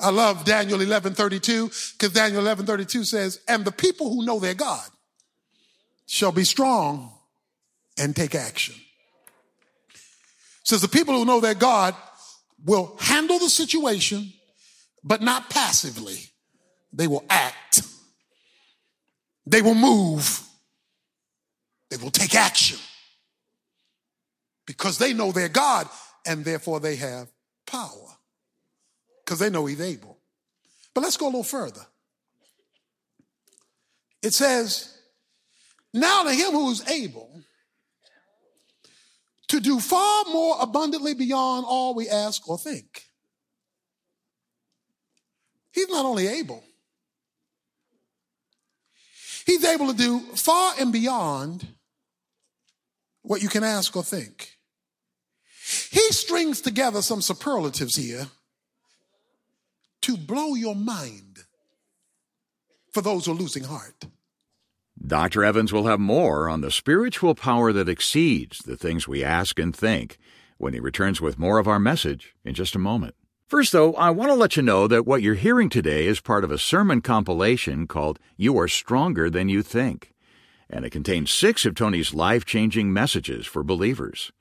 I 0.00 0.10
love 0.10 0.44
Daniel 0.44 0.78
11:32 0.78 1.94
because 1.94 2.12
Daniel 2.12 2.40
11:32 2.42 3.04
says, 3.04 3.40
"And 3.48 3.64
the 3.64 3.72
people 3.72 4.10
who 4.10 4.24
know 4.24 4.38
their 4.38 4.54
God 4.54 4.88
shall 6.06 6.30
be 6.30 6.44
strong 6.44 7.18
and 7.96 8.14
take 8.14 8.36
action." 8.36 8.76
says 10.68 10.82
the 10.82 10.88
people 10.88 11.14
who 11.14 11.24
know 11.24 11.40
their 11.40 11.54
God 11.54 11.96
will 12.62 12.94
handle 13.00 13.38
the 13.38 13.48
situation, 13.48 14.34
but 15.02 15.22
not 15.22 15.48
passively. 15.48 16.30
They 16.92 17.06
will 17.06 17.24
act. 17.30 17.82
They 19.48 19.62
will 19.62 19.74
move. 19.74 20.42
They 21.90 21.96
will 21.96 22.10
take 22.10 22.34
action 22.34 22.78
because 24.66 24.98
they 24.98 25.14
know 25.14 25.32
their 25.32 25.48
God 25.48 25.88
and 26.26 26.44
therefore 26.44 26.80
they 26.80 26.96
have 26.96 27.28
power 27.66 28.18
because 29.24 29.38
they 29.38 29.48
know 29.48 29.64
He's 29.64 29.80
able. 29.80 30.18
But 30.94 31.00
let's 31.00 31.16
go 31.16 31.26
a 31.26 31.28
little 31.28 31.42
further. 31.42 31.80
It 34.22 34.34
says, 34.34 34.94
Now 35.94 36.24
to 36.24 36.32
Him 36.32 36.50
who 36.50 36.70
is 36.70 36.86
able 36.86 37.40
to 39.48 39.60
do 39.60 39.80
far 39.80 40.24
more 40.30 40.56
abundantly 40.60 41.14
beyond 41.14 41.64
all 41.66 41.94
we 41.94 42.06
ask 42.06 42.46
or 42.46 42.58
think. 42.58 43.04
He's 45.72 45.88
not 45.88 46.04
only 46.04 46.26
able, 46.26 46.62
He's 49.48 49.64
able 49.64 49.86
to 49.86 49.96
do 49.96 50.20
far 50.36 50.74
and 50.78 50.92
beyond 50.92 51.68
what 53.22 53.40
you 53.40 53.48
can 53.48 53.64
ask 53.64 53.96
or 53.96 54.02
think. 54.02 54.58
He 55.90 56.12
strings 56.12 56.60
together 56.60 57.00
some 57.00 57.22
superlatives 57.22 57.96
here 57.96 58.26
to 60.02 60.18
blow 60.18 60.54
your 60.54 60.74
mind 60.74 61.44
for 62.92 63.00
those 63.00 63.24
who 63.24 63.32
are 63.32 63.36
losing 63.36 63.64
heart. 63.64 64.04
Dr. 65.02 65.42
Evans 65.42 65.72
will 65.72 65.86
have 65.86 65.98
more 65.98 66.50
on 66.50 66.60
the 66.60 66.70
spiritual 66.70 67.34
power 67.34 67.72
that 67.72 67.88
exceeds 67.88 68.58
the 68.58 68.76
things 68.76 69.08
we 69.08 69.24
ask 69.24 69.58
and 69.58 69.74
think 69.74 70.18
when 70.58 70.74
he 70.74 70.80
returns 70.80 71.22
with 71.22 71.38
more 71.38 71.58
of 71.58 71.66
our 71.66 71.80
message 71.80 72.34
in 72.44 72.52
just 72.52 72.74
a 72.74 72.78
moment. 72.78 73.14
First, 73.48 73.72
though, 73.72 73.94
I 73.94 74.10
want 74.10 74.30
to 74.30 74.34
let 74.34 74.58
you 74.58 74.62
know 74.62 74.86
that 74.88 75.06
what 75.06 75.22
you're 75.22 75.32
hearing 75.32 75.70
today 75.70 76.06
is 76.06 76.20
part 76.20 76.44
of 76.44 76.50
a 76.50 76.58
sermon 76.58 77.00
compilation 77.00 77.86
called 77.86 78.18
You 78.36 78.58
Are 78.58 78.68
Stronger 78.68 79.30
Than 79.30 79.48
You 79.48 79.62
Think, 79.62 80.12
and 80.68 80.84
it 80.84 80.90
contains 80.90 81.30
six 81.30 81.64
of 81.64 81.74
Tony's 81.74 82.12
life 82.12 82.44
changing 82.44 82.92
messages 82.92 83.46
for 83.46 83.62
believers. 83.62 84.32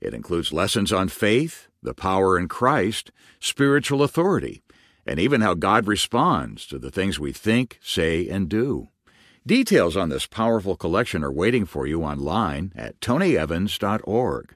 It 0.00 0.14
includes 0.14 0.50
lessons 0.50 0.94
on 0.94 1.08
faith, 1.08 1.68
the 1.82 1.92
power 1.92 2.38
in 2.38 2.48
Christ, 2.48 3.12
spiritual 3.38 4.02
authority, 4.02 4.62
and 5.06 5.20
even 5.20 5.42
how 5.42 5.52
God 5.52 5.86
responds 5.86 6.66
to 6.68 6.78
the 6.78 6.90
things 6.90 7.20
we 7.20 7.32
think, 7.32 7.78
say, 7.82 8.26
and 8.30 8.48
do. 8.48 8.88
Details 9.46 9.94
on 9.94 10.08
this 10.08 10.24
powerful 10.24 10.74
collection 10.74 11.22
are 11.22 11.30
waiting 11.30 11.66
for 11.66 11.86
you 11.86 12.02
online 12.02 12.72
at 12.74 12.98
tonyevans.org. 13.00 14.54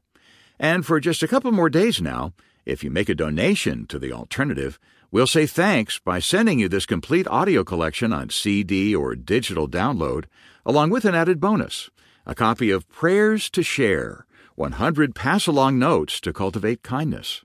And 0.58 0.86
for 0.86 0.98
just 0.98 1.22
a 1.22 1.28
couple 1.28 1.52
more 1.52 1.68
days 1.68 2.00
now, 2.00 2.32
if 2.68 2.84
you 2.84 2.90
make 2.90 3.08
a 3.08 3.14
donation 3.14 3.86
to 3.86 3.98
the 3.98 4.12
alternative, 4.12 4.78
we'll 5.10 5.26
say 5.26 5.46
thanks 5.46 5.98
by 5.98 6.18
sending 6.18 6.58
you 6.58 6.68
this 6.68 6.84
complete 6.84 7.26
audio 7.28 7.64
collection 7.64 8.12
on 8.12 8.28
CD 8.28 8.94
or 8.94 9.14
digital 9.14 9.66
download, 9.66 10.26
along 10.66 10.90
with 10.90 11.06
an 11.06 11.14
added 11.14 11.40
bonus 11.40 11.90
a 12.26 12.34
copy 12.34 12.70
of 12.70 12.86
Prayers 12.90 13.48
to 13.48 13.62
Share 13.62 14.26
100 14.56 15.14
Pass 15.14 15.46
Along 15.46 15.78
Notes 15.78 16.20
to 16.20 16.30
Cultivate 16.30 16.82
Kindness. 16.82 17.42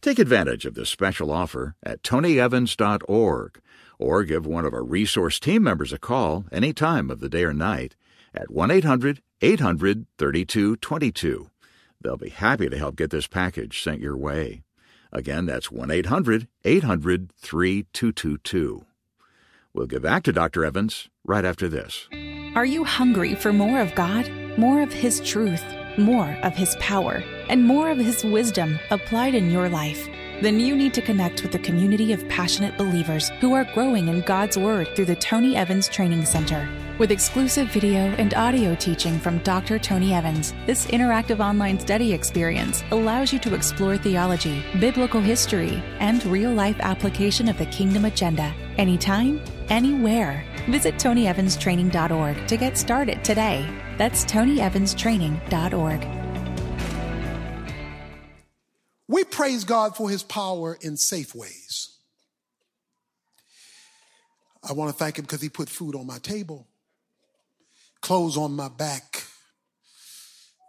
Take 0.00 0.18
advantage 0.18 0.64
of 0.64 0.72
this 0.72 0.88
special 0.88 1.30
offer 1.30 1.74
at 1.82 2.02
tonyevans.org 2.02 3.60
or 3.98 4.24
give 4.24 4.46
one 4.46 4.64
of 4.64 4.72
our 4.72 4.82
resource 4.82 5.38
team 5.38 5.64
members 5.64 5.92
a 5.92 5.98
call 5.98 6.46
any 6.50 6.72
time 6.72 7.10
of 7.10 7.20
the 7.20 7.28
day 7.28 7.44
or 7.44 7.52
night 7.52 7.94
at 8.34 8.50
1 8.50 8.70
800 8.70 9.20
800 9.42 10.06
3222. 10.16 11.51
They'll 12.02 12.16
be 12.16 12.30
happy 12.30 12.68
to 12.68 12.78
help 12.78 12.96
get 12.96 13.10
this 13.10 13.26
package 13.26 13.82
sent 13.82 14.00
your 14.00 14.16
way. 14.16 14.62
Again, 15.12 15.46
that's 15.46 15.70
1 15.70 15.90
800 15.90 16.48
800 16.64 17.32
3222. 17.36 18.84
We'll 19.74 19.86
get 19.86 20.02
back 20.02 20.22
to 20.24 20.32
Dr. 20.32 20.64
Evans 20.64 21.08
right 21.24 21.44
after 21.44 21.68
this. 21.68 22.08
Are 22.54 22.64
you 22.64 22.84
hungry 22.84 23.34
for 23.34 23.52
more 23.52 23.80
of 23.80 23.94
God, 23.94 24.30
more 24.58 24.82
of 24.82 24.92
His 24.92 25.20
truth, 25.20 25.64
more 25.96 26.36
of 26.42 26.54
His 26.54 26.76
power, 26.76 27.22
and 27.48 27.64
more 27.64 27.90
of 27.90 27.98
His 27.98 28.24
wisdom 28.24 28.78
applied 28.90 29.34
in 29.34 29.50
your 29.50 29.68
life? 29.68 30.08
Then 30.42 30.60
you 30.60 30.74
need 30.74 30.92
to 30.94 31.02
connect 31.02 31.42
with 31.42 31.54
a 31.54 31.58
community 31.60 32.12
of 32.12 32.28
passionate 32.28 32.76
believers 32.76 33.30
who 33.40 33.54
are 33.54 33.64
growing 33.72 34.08
in 34.08 34.22
God's 34.22 34.58
Word 34.58 34.88
through 34.96 35.04
the 35.06 35.16
Tony 35.16 35.56
Evans 35.56 35.88
Training 35.88 36.24
Center. 36.24 36.68
With 37.02 37.10
exclusive 37.10 37.66
video 37.66 37.98
and 37.98 38.32
audio 38.34 38.76
teaching 38.76 39.18
from 39.18 39.38
Dr. 39.38 39.76
Tony 39.76 40.14
Evans, 40.14 40.54
this 40.66 40.86
interactive 40.86 41.40
online 41.40 41.80
study 41.80 42.12
experience 42.12 42.84
allows 42.92 43.32
you 43.32 43.40
to 43.40 43.56
explore 43.56 43.96
theology, 43.96 44.62
biblical 44.78 45.20
history, 45.20 45.82
and 45.98 46.24
real 46.26 46.52
life 46.52 46.76
application 46.78 47.48
of 47.48 47.58
the 47.58 47.66
kingdom 47.66 48.04
agenda 48.04 48.54
anytime, 48.78 49.42
anywhere. 49.68 50.44
Visit 50.68 50.94
TonyEvansTraining.org 50.94 52.46
to 52.46 52.56
get 52.56 52.78
started 52.78 53.24
today. 53.24 53.68
That's 53.98 54.24
TonyEvansTraining.org. 54.24 56.06
We 59.08 59.24
praise 59.24 59.64
God 59.64 59.96
for 59.96 60.08
his 60.08 60.22
power 60.22 60.78
in 60.80 60.96
safe 60.96 61.34
ways. 61.34 61.96
I 64.62 64.72
want 64.72 64.92
to 64.92 64.96
thank 64.96 65.18
him 65.18 65.24
because 65.24 65.42
he 65.42 65.48
put 65.48 65.68
food 65.68 65.96
on 65.96 66.06
my 66.06 66.18
table 66.18 66.68
clothes 68.02 68.36
on 68.36 68.52
my 68.52 68.68
back, 68.68 69.22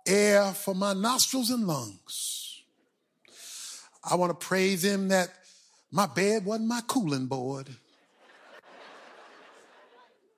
air 0.07 0.53
for 0.53 0.73
my 0.73 0.93
nostrils 0.93 1.49
and 1.49 1.67
lungs. 1.67 2.61
I 4.09 4.15
want 4.15 4.39
to 4.39 4.45
praise 4.47 4.83
him 4.83 5.09
that 5.09 5.29
my 5.91 6.05
bed 6.05 6.45
wasn't 6.45 6.69
my 6.69 6.81
cooling 6.87 7.25
board. 7.25 7.69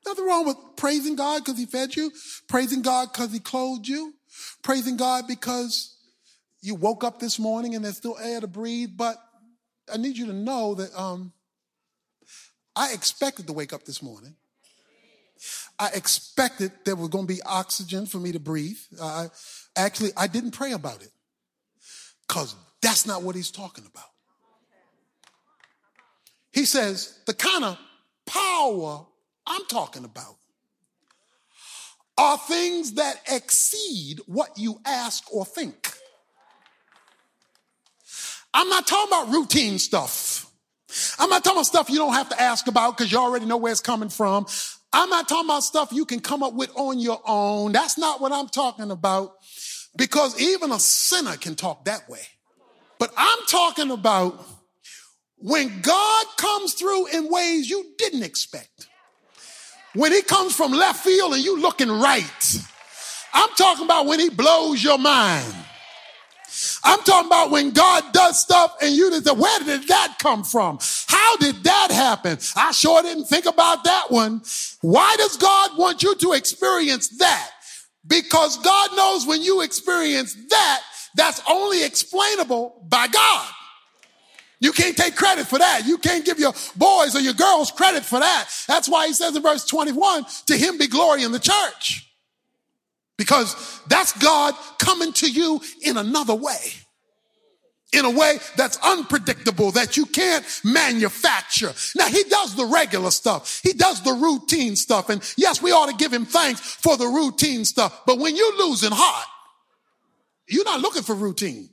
Nothing 0.05 0.25
wrong 0.25 0.45
with 0.45 0.57
praising 0.75 1.15
God 1.15 1.43
because 1.43 1.59
he 1.59 1.65
fed 1.65 1.95
you, 1.95 2.11
praising 2.47 2.81
God 2.81 3.09
because 3.11 3.31
he 3.33 3.39
clothed 3.39 3.87
you, 3.87 4.13
praising 4.61 4.97
God 4.97 5.27
because 5.27 5.95
you 6.61 6.75
woke 6.75 7.03
up 7.03 7.19
this 7.19 7.39
morning 7.39 7.75
and 7.75 7.83
there's 7.83 7.97
still 7.97 8.17
air 8.21 8.39
to 8.39 8.47
breathe. 8.47 8.91
But 8.95 9.17
I 9.91 9.97
need 9.97 10.15
you 10.17 10.27
to 10.27 10.33
know 10.33 10.75
that 10.75 10.97
um, 10.99 11.33
I 12.75 12.93
expected 12.93 13.47
to 13.47 13.53
wake 13.53 13.73
up 13.73 13.83
this 13.85 14.03
morning. 14.03 14.35
I 15.77 15.89
expected 15.93 16.71
there 16.85 16.95
was 16.95 17.09
going 17.09 17.27
to 17.27 17.33
be 17.33 17.41
oxygen 17.43 18.05
for 18.05 18.17
me 18.17 18.31
to 18.31 18.39
breathe. 18.39 18.79
Uh, 18.99 19.27
actually, 19.75 20.11
I 20.15 20.27
didn't 20.27 20.51
pray 20.51 20.71
about 20.71 21.01
it 21.01 21.11
because 22.27 22.55
that's 22.81 23.05
not 23.05 23.23
what 23.23 23.35
he's 23.35 23.51
talking 23.51 23.85
about. 23.85 24.09
He 26.51 26.65
says 26.65 27.19
the 27.25 27.33
kind 27.33 27.65
of 27.65 27.77
power 28.25 29.05
I'm 29.45 29.65
talking 29.65 30.05
about 30.05 30.37
are 32.17 32.37
things 32.37 32.93
that 32.93 33.19
exceed 33.29 34.19
what 34.25 34.57
you 34.57 34.79
ask 34.85 35.31
or 35.33 35.45
think. 35.45 35.91
I'm 38.53 38.69
not 38.69 38.87
talking 38.87 39.09
about 39.09 39.33
routine 39.33 39.79
stuff. 39.79 40.44
I'm 41.19 41.29
not 41.29 41.43
talking 41.43 41.57
about 41.57 41.65
stuff 41.65 41.89
you 41.89 41.97
don't 41.97 42.13
have 42.13 42.29
to 42.29 42.41
ask 42.41 42.67
about 42.67 42.97
because 42.97 43.11
you 43.11 43.17
already 43.17 43.45
know 43.45 43.57
where 43.57 43.71
it's 43.71 43.81
coming 43.81 44.09
from. 44.09 44.45
I'm 44.93 45.09
not 45.09 45.27
talking 45.27 45.49
about 45.49 45.63
stuff 45.63 45.91
you 45.91 46.05
can 46.05 46.19
come 46.19 46.41
up 46.41 46.53
with 46.53 46.71
on 46.75 46.99
your 46.99 47.21
own. 47.25 47.71
That's 47.71 47.97
not 47.97 48.21
what 48.21 48.31
I'm 48.31 48.47
talking 48.47 48.91
about 48.91 49.35
because 49.97 50.39
even 50.39 50.71
a 50.71 50.79
sinner 50.79 51.35
can 51.37 51.55
talk 51.55 51.85
that 51.85 52.07
way. 52.09 52.21
But 52.97 53.13
I'm 53.17 53.39
talking 53.47 53.91
about 53.91 54.45
when 55.37 55.81
God 55.81 56.25
comes 56.37 56.73
through 56.73 57.07
in 57.07 57.29
ways 57.29 57.69
you 57.69 57.93
didn't 57.97 58.23
expect. 58.23 58.87
When 59.93 60.11
he 60.11 60.21
comes 60.21 60.55
from 60.55 60.71
left 60.71 61.03
field 61.03 61.33
and 61.33 61.43
you 61.43 61.59
looking 61.59 61.89
right. 61.89 62.55
I'm 63.33 63.49
talking 63.57 63.85
about 63.85 64.05
when 64.05 64.19
he 64.19 64.29
blows 64.29 64.83
your 64.83 64.97
mind. 64.97 65.53
I'm 66.85 66.99
talking 66.99 67.27
about 67.27 67.49
when 67.49 67.71
God 67.71 68.13
does 68.13 68.39
stuff 68.39 68.75
and 68.81 68.95
you 68.95 69.11
say, 69.11 69.31
where 69.33 69.59
did 69.61 69.87
that 69.87 70.17
come 70.19 70.43
from? 70.43 70.77
How 71.07 71.35
did 71.37 71.63
that 71.63 71.89
happen? 71.91 72.37
I 72.55 72.71
sure 72.71 73.01
didn't 73.01 73.25
think 73.25 73.47
about 73.47 73.83
that 73.85 74.11
one. 74.11 74.43
Why 74.81 75.15
does 75.17 75.35
God 75.35 75.77
want 75.77 76.03
you 76.03 76.15
to 76.15 76.33
experience 76.33 77.09
that? 77.17 77.51
Because 78.05 78.57
God 78.59 78.95
knows 78.95 79.25
when 79.25 79.41
you 79.41 79.61
experience 79.61 80.35
that, 80.49 80.81
that's 81.15 81.41
only 81.49 81.83
explainable 81.83 82.85
by 82.87 83.07
God. 83.07 83.49
You 84.59 84.71
can't 84.71 84.95
take 84.95 85.15
credit 85.15 85.47
for 85.47 85.59
that. 85.59 85.85
You 85.85 85.97
can't 85.97 86.23
give 86.23 86.39
your 86.39 86.53
boys 86.75 87.15
or 87.15 87.19
your 87.19 87.33
girls 87.33 87.71
credit 87.71 88.05
for 88.05 88.19
that. 88.19 88.47
That's 88.67 88.87
why 88.87 89.07
he 89.07 89.13
says 89.13 89.35
in 89.35 89.41
verse 89.41 89.65
21, 89.65 90.25
to 90.47 90.57
him 90.57 90.77
be 90.77 90.87
glory 90.87 91.23
in 91.23 91.31
the 91.31 91.39
church. 91.39 92.04
Because 93.17 93.81
that's 93.87 94.11
God 94.19 94.53
coming 94.77 95.13
to 95.13 95.31
you 95.31 95.61
in 95.81 95.97
another 95.97 96.35
way. 96.35 96.73
in 97.93 98.05
a 98.05 98.09
way 98.09 98.37
that's 98.57 98.77
unpredictable, 98.83 99.71
that 99.71 99.95
you 99.97 100.05
can't 100.05 100.45
manufacture. 100.63 101.73
Now 101.95 102.07
he 102.07 102.23
does 102.25 102.55
the 102.55 102.65
regular 102.65 103.11
stuff. 103.11 103.61
He 103.63 103.73
does 103.73 104.01
the 104.03 104.13
routine 104.13 104.75
stuff. 104.75 105.09
And 105.09 105.21
yes, 105.37 105.61
we 105.61 105.71
ought 105.71 105.89
to 105.89 105.95
give 105.95 106.11
him 106.13 106.25
thanks 106.25 106.59
for 106.59 106.97
the 106.97 107.07
routine 107.07 107.63
stuff. 107.65 108.01
But 108.05 108.19
when 108.19 108.35
you're 108.35 108.57
losing 108.57 108.91
heart, 108.91 109.27
you're 110.47 110.65
not 110.65 110.81
looking 110.81 111.03
for 111.03 111.15
routine. 111.15 111.69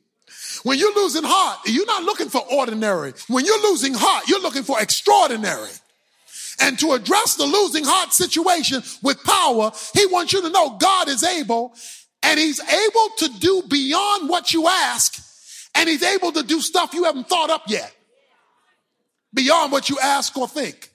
When 0.63 0.79
you're 0.79 0.95
losing 0.95 1.25
heart, 1.25 1.59
you're 1.67 1.87
not 1.87 2.05
looking 2.05 2.29
for 2.29 2.43
ordinary. 2.53 3.15
When 3.29 3.45
you're 3.45 3.63
losing 3.71 3.95
heart, 3.95 4.29
you're 4.29 4.41
looking 4.41 4.63
for 4.63 4.81
extraordinary. 4.81 5.71
And 6.63 6.79
to 6.79 6.93
address 6.93 7.35
the 7.35 7.45
losing 7.45 7.83
heart 7.85 8.13
situation 8.13 8.85
with 9.03 9.23
power, 9.25 9.73
he 9.95 10.07
wants 10.07 10.33
you 10.33 10.43
to 10.43 10.49
know 10.49 10.79
God 10.79 11.09
is 11.09 11.25
able 11.25 11.75
and 12.23 12.39
he's 12.39 12.61
able 12.61 13.09
to 13.19 13.29
do 13.41 13.63
beyond 13.69 14.29
what 14.29 14.53
you 14.53 14.69
ask 14.69 15.21
and 15.75 15.89
he's 15.89 16.05
able 16.05 16.31
to 16.31 16.45
do 16.45 16.61
stuff 16.61 16.95
you 16.95 17.03
haven't 17.03 17.29
thought 17.29 17.51
up 17.51 17.65
yet. 17.67 17.93
Beyond 19.35 19.73
what 19.73 19.91
you 19.91 19.99
ask 20.01 20.37
or 20.39 20.47
think. 20.47 20.91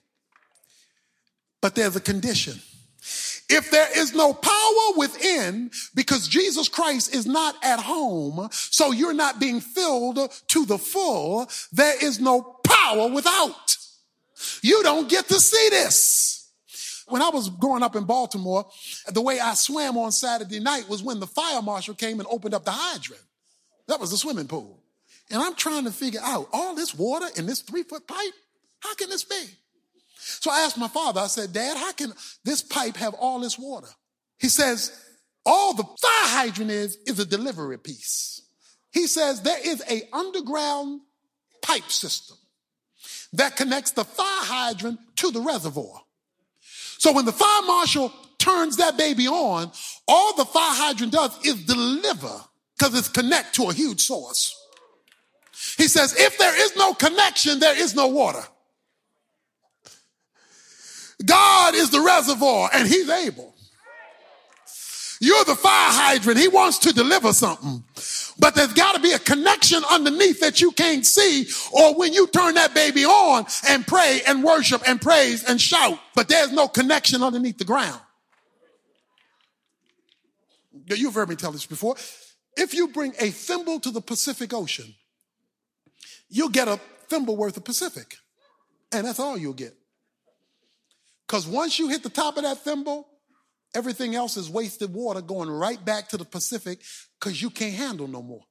But 1.61 1.75
there's 1.75 1.97
a 1.97 2.01
condition. 2.01 2.61
If 3.49 3.69
there 3.69 3.89
is 3.97 4.15
no 4.15 4.33
power 4.33 4.97
within, 4.97 5.71
because 5.93 6.29
Jesus 6.29 6.69
Christ 6.69 7.13
is 7.13 7.25
not 7.25 7.55
at 7.61 7.79
home, 7.79 8.47
so 8.51 8.91
you're 8.91 9.13
not 9.13 9.39
being 9.39 9.59
filled 9.59 10.31
to 10.47 10.65
the 10.65 10.77
full, 10.77 11.49
there 11.73 12.01
is 12.01 12.21
no 12.21 12.41
power 12.63 13.09
without. 13.09 13.77
You 14.61 14.83
don't 14.83 15.09
get 15.09 15.27
to 15.27 15.39
see 15.39 15.69
this. 15.69 16.51
When 17.07 17.21
I 17.21 17.29
was 17.29 17.49
growing 17.49 17.83
up 17.83 17.95
in 17.95 18.03
Baltimore, 18.03 18.65
the 19.07 19.21
way 19.21 19.39
I 19.39 19.53
swam 19.53 19.97
on 19.97 20.11
Saturday 20.11 20.59
night 20.59 20.89
was 20.89 21.01
when 21.01 21.19
the 21.19 21.27
fire 21.27 21.61
marshal 21.61 21.95
came 21.95 22.19
and 22.19 22.27
opened 22.29 22.53
up 22.53 22.65
the 22.65 22.71
hydrant. 22.71 23.21
That 23.87 23.99
was 23.99 24.11
the 24.11 24.17
swimming 24.17 24.47
pool. 24.47 24.83
And 25.29 25.41
I'm 25.41 25.55
trying 25.55 25.85
to 25.85 25.91
figure 25.91 26.19
out 26.23 26.49
all 26.51 26.75
this 26.75 26.93
water 26.93 27.27
in 27.37 27.45
this 27.45 27.61
three 27.61 27.83
foot 27.83 28.07
pipe. 28.07 28.33
How 28.79 28.93
can 28.95 29.09
this 29.09 29.23
be? 29.23 29.45
So 30.19 30.51
I 30.51 30.61
asked 30.61 30.77
my 30.77 30.89
father, 30.89 31.21
I 31.21 31.27
said, 31.27 31.53
Dad, 31.53 31.77
how 31.77 31.93
can 31.93 32.11
this 32.43 32.61
pipe 32.61 32.97
have 32.97 33.13
all 33.13 33.39
this 33.39 33.57
water? 33.57 33.87
He 34.39 34.49
says, 34.49 34.91
all 35.45 35.73
the 35.73 35.83
fire 35.83 35.91
hydrant 36.01 36.71
is, 36.71 36.97
is 37.05 37.19
a 37.19 37.25
delivery 37.25 37.77
piece. 37.77 38.41
He 38.91 39.07
says 39.07 39.41
there 39.41 39.59
is 39.65 39.81
a 39.89 40.03
underground 40.11 41.01
pipe 41.61 41.89
system 41.89 42.37
that 43.37 43.55
connects 43.55 43.91
the 43.91 44.03
fire 44.03 44.25
hydrant 44.27 44.99
to 45.17 45.31
the 45.31 45.41
reservoir. 45.41 46.01
So 46.97 47.13
when 47.13 47.25
the 47.25 47.31
fire 47.31 47.61
marshal 47.65 48.11
turns 48.39 48.77
that 48.77 48.97
baby 48.97 49.27
on, 49.27 49.71
all 50.07 50.35
the 50.35 50.45
fire 50.45 50.73
hydrant 50.73 51.13
does 51.13 51.37
is 51.45 51.63
deliver 51.65 52.43
because 52.77 52.97
it's 52.97 53.07
connect 53.07 53.55
to 53.55 53.69
a 53.69 53.73
huge 53.73 54.01
source. 54.01 54.55
He 55.77 55.87
says, 55.87 56.15
if 56.17 56.37
there 56.37 56.59
is 56.59 56.75
no 56.75 56.93
connection, 56.93 57.59
there 57.59 57.79
is 57.79 57.95
no 57.95 58.07
water. 58.07 58.43
God 61.25 61.75
is 61.75 61.91
the 61.91 62.01
reservoir 62.01 62.69
and 62.73 62.87
he's 62.87 63.09
able. 63.09 63.53
You're 65.19 65.43
the 65.45 65.55
fire 65.55 65.91
hydrant. 65.91 66.39
He 66.39 66.47
wants 66.47 66.77
to 66.79 66.93
deliver 66.93 67.33
something. 67.33 67.83
But 68.39 68.53
there's 68.53 68.73
got 68.73 68.95
to 68.95 69.01
be 69.01 69.13
a 69.13 69.19
connection 69.19 69.83
underneath 69.89 70.39
that 70.41 70.61
you 70.61 70.71
can't 70.71 71.05
see 71.05 71.47
or 71.73 71.95
when 71.95 72.13
you 72.13 72.27
turn 72.27 72.55
that 72.55 72.73
baby 72.73 73.03
on 73.03 73.45
and 73.67 73.85
pray 73.85 74.21
and 74.27 74.43
worship 74.43 74.87
and 74.87 75.01
praise 75.01 75.43
and 75.43 75.59
shout, 75.59 75.99
but 76.13 76.27
there's 76.27 76.51
no 76.51 76.67
connection 76.67 77.23
underneath 77.23 77.57
the 77.57 77.65
ground. 77.65 77.99
You've 80.85 81.15
heard 81.15 81.29
me 81.29 81.35
tell 81.35 81.51
this 81.51 81.65
before. 81.65 81.95
If 82.55 82.73
you 82.73 82.87
bring 82.89 83.13
a 83.19 83.29
thimble 83.29 83.79
to 83.81 83.91
the 83.91 84.01
Pacific 84.01 84.53
Ocean, 84.53 84.93
you'll 86.29 86.49
get 86.49 86.67
a 86.67 86.79
thimble 87.07 87.35
worth 87.35 87.57
of 87.57 87.65
Pacific. 87.65 88.17
And 88.91 89.05
that's 89.05 89.19
all 89.19 89.37
you'll 89.37 89.53
get. 89.53 89.75
Because 91.25 91.45
once 91.45 91.77
you 91.77 91.89
hit 91.89 92.03
the 92.03 92.09
top 92.09 92.37
of 92.37 92.43
that 92.43 92.59
thimble, 92.63 93.07
everything 93.77 94.15
else 94.15 94.37
is 94.37 94.49
wasted 94.49 94.91
water 94.91 95.21
going 95.21 95.49
right 95.49 95.83
back 95.85 96.09
to 96.09 96.17
the 96.17 96.25
Pacific 96.25 96.81
because 97.19 97.39
you 97.39 97.51
can't 97.51 97.75
handle 97.75 98.07
no 98.07 98.23
more. 98.23 98.41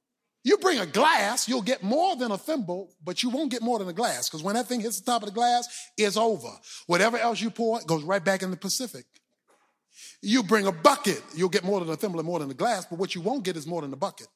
You 0.45 0.57
bring 0.57 0.79
a 0.79 0.85
glass, 0.85 1.49
you'll 1.49 1.61
get 1.61 1.83
more 1.83 2.15
than 2.15 2.31
a 2.31 2.37
thimble, 2.37 2.93
but 3.03 3.21
you 3.21 3.29
won't 3.29 3.51
get 3.51 3.61
more 3.61 3.77
than 3.79 3.89
a 3.89 3.93
glass 3.93 4.29
because 4.29 4.41
when 4.41 4.55
that 4.55 4.67
thing 4.67 4.79
hits 4.79 5.01
the 5.01 5.11
top 5.11 5.21
of 5.21 5.27
the 5.27 5.35
glass, 5.35 5.67
it's 5.97 6.15
over. 6.15 6.47
Whatever 6.85 7.17
else 7.17 7.41
you 7.41 7.49
pour, 7.49 7.81
it 7.81 7.85
goes 7.85 8.03
right 8.03 8.23
back 8.23 8.41
in 8.41 8.51
the 8.51 8.55
Pacific. 8.55 9.05
You 10.21 10.43
bring 10.43 10.65
a 10.65 10.71
bucket, 10.71 11.21
you'll 11.35 11.49
get 11.49 11.65
more 11.65 11.81
than 11.81 11.89
a 11.89 11.97
thimble 11.97 12.19
and 12.19 12.25
more 12.25 12.39
than 12.39 12.49
a 12.49 12.53
glass, 12.53 12.85
but 12.85 12.97
what 12.97 13.13
you 13.13 13.19
won't 13.19 13.43
get 13.43 13.57
is 13.57 13.67
more 13.67 13.81
than 13.81 13.91
a 13.91 13.97
bucket. 13.97 14.27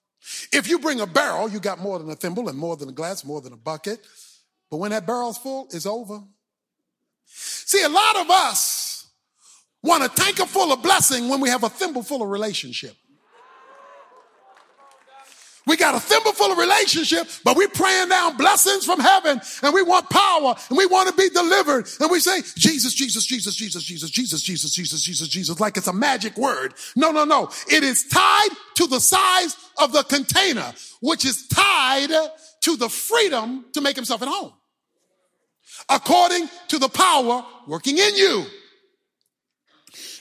If 0.51 0.67
you 0.67 0.79
bring 0.79 0.99
a 0.99 1.07
barrel, 1.07 1.49
you 1.49 1.61
got 1.61 1.79
more 1.79 1.97
than 1.99 2.09
a 2.09 2.15
thimble 2.15 2.49
and 2.49 2.57
more 2.57 2.75
than 2.75 2.89
a 2.89 2.91
glass, 2.91 3.23
more 3.23 3.39
than 3.39 3.53
a 3.53 3.57
bucket. 3.57 4.05
But 4.69 4.77
when 4.77 4.91
that 4.91 5.07
barrel's 5.07 5.37
full, 5.37 5.69
it's 5.71 5.85
over. 5.85 6.19
See, 7.25 7.81
a 7.81 7.89
lot 7.89 8.17
of 8.17 8.29
us 8.29 8.80
want 9.83 10.03
a 10.03 10.09
tanker 10.09 10.45
full 10.45 10.71
of 10.71 10.81
blessing 10.81 11.29
when 11.29 11.41
we 11.41 11.49
have 11.49 11.63
a 11.63 11.69
thimble 11.69 12.03
full 12.03 12.21
of 12.21 12.29
relationship. 12.29 12.95
We 15.67 15.77
got 15.77 15.93
a 15.93 15.99
thimble 15.99 16.33
full 16.33 16.51
of 16.51 16.57
relationship, 16.57 17.27
but 17.43 17.55
we're 17.55 17.67
praying 17.67 18.09
down 18.09 18.35
blessings 18.35 18.83
from 18.83 18.99
heaven 18.99 19.39
and 19.61 19.73
we 19.73 19.83
want 19.83 20.09
power 20.09 20.55
and 20.69 20.77
we 20.77 20.87
want 20.87 21.09
to 21.09 21.15
be 21.15 21.29
delivered. 21.29 21.87
And 21.99 22.09
we 22.09 22.19
say, 22.19 22.41
Jesus, 22.55 22.95
Jesus, 22.95 23.25
Jesus, 23.25 23.55
Jesus, 23.55 23.83
Jesus, 23.83 24.09
Jesus, 24.09 24.41
Jesus, 24.41 24.71
Jesus, 24.73 25.01
Jesus, 25.03 25.27
Jesus, 25.27 25.59
like 25.59 25.77
it's 25.77 25.87
a 25.87 25.93
magic 25.93 26.35
word. 26.35 26.73
No, 26.95 27.11
no, 27.11 27.25
no. 27.25 27.51
It 27.69 27.83
is 27.83 28.07
tied 28.07 28.49
to 28.75 28.87
the 28.87 28.99
size 28.99 29.55
of 29.77 29.93
the 29.93 30.03
container, 30.03 30.73
which 30.99 31.25
is 31.25 31.47
tied 31.47 32.09
to 32.61 32.75
the 32.75 32.89
freedom 32.89 33.65
to 33.73 33.81
make 33.81 33.95
himself 33.95 34.23
at 34.23 34.27
home. 34.27 34.53
According 35.89 36.49
to 36.69 36.79
the 36.79 36.89
power 36.89 37.45
working 37.67 37.99
in 37.99 38.15
you. 38.15 38.45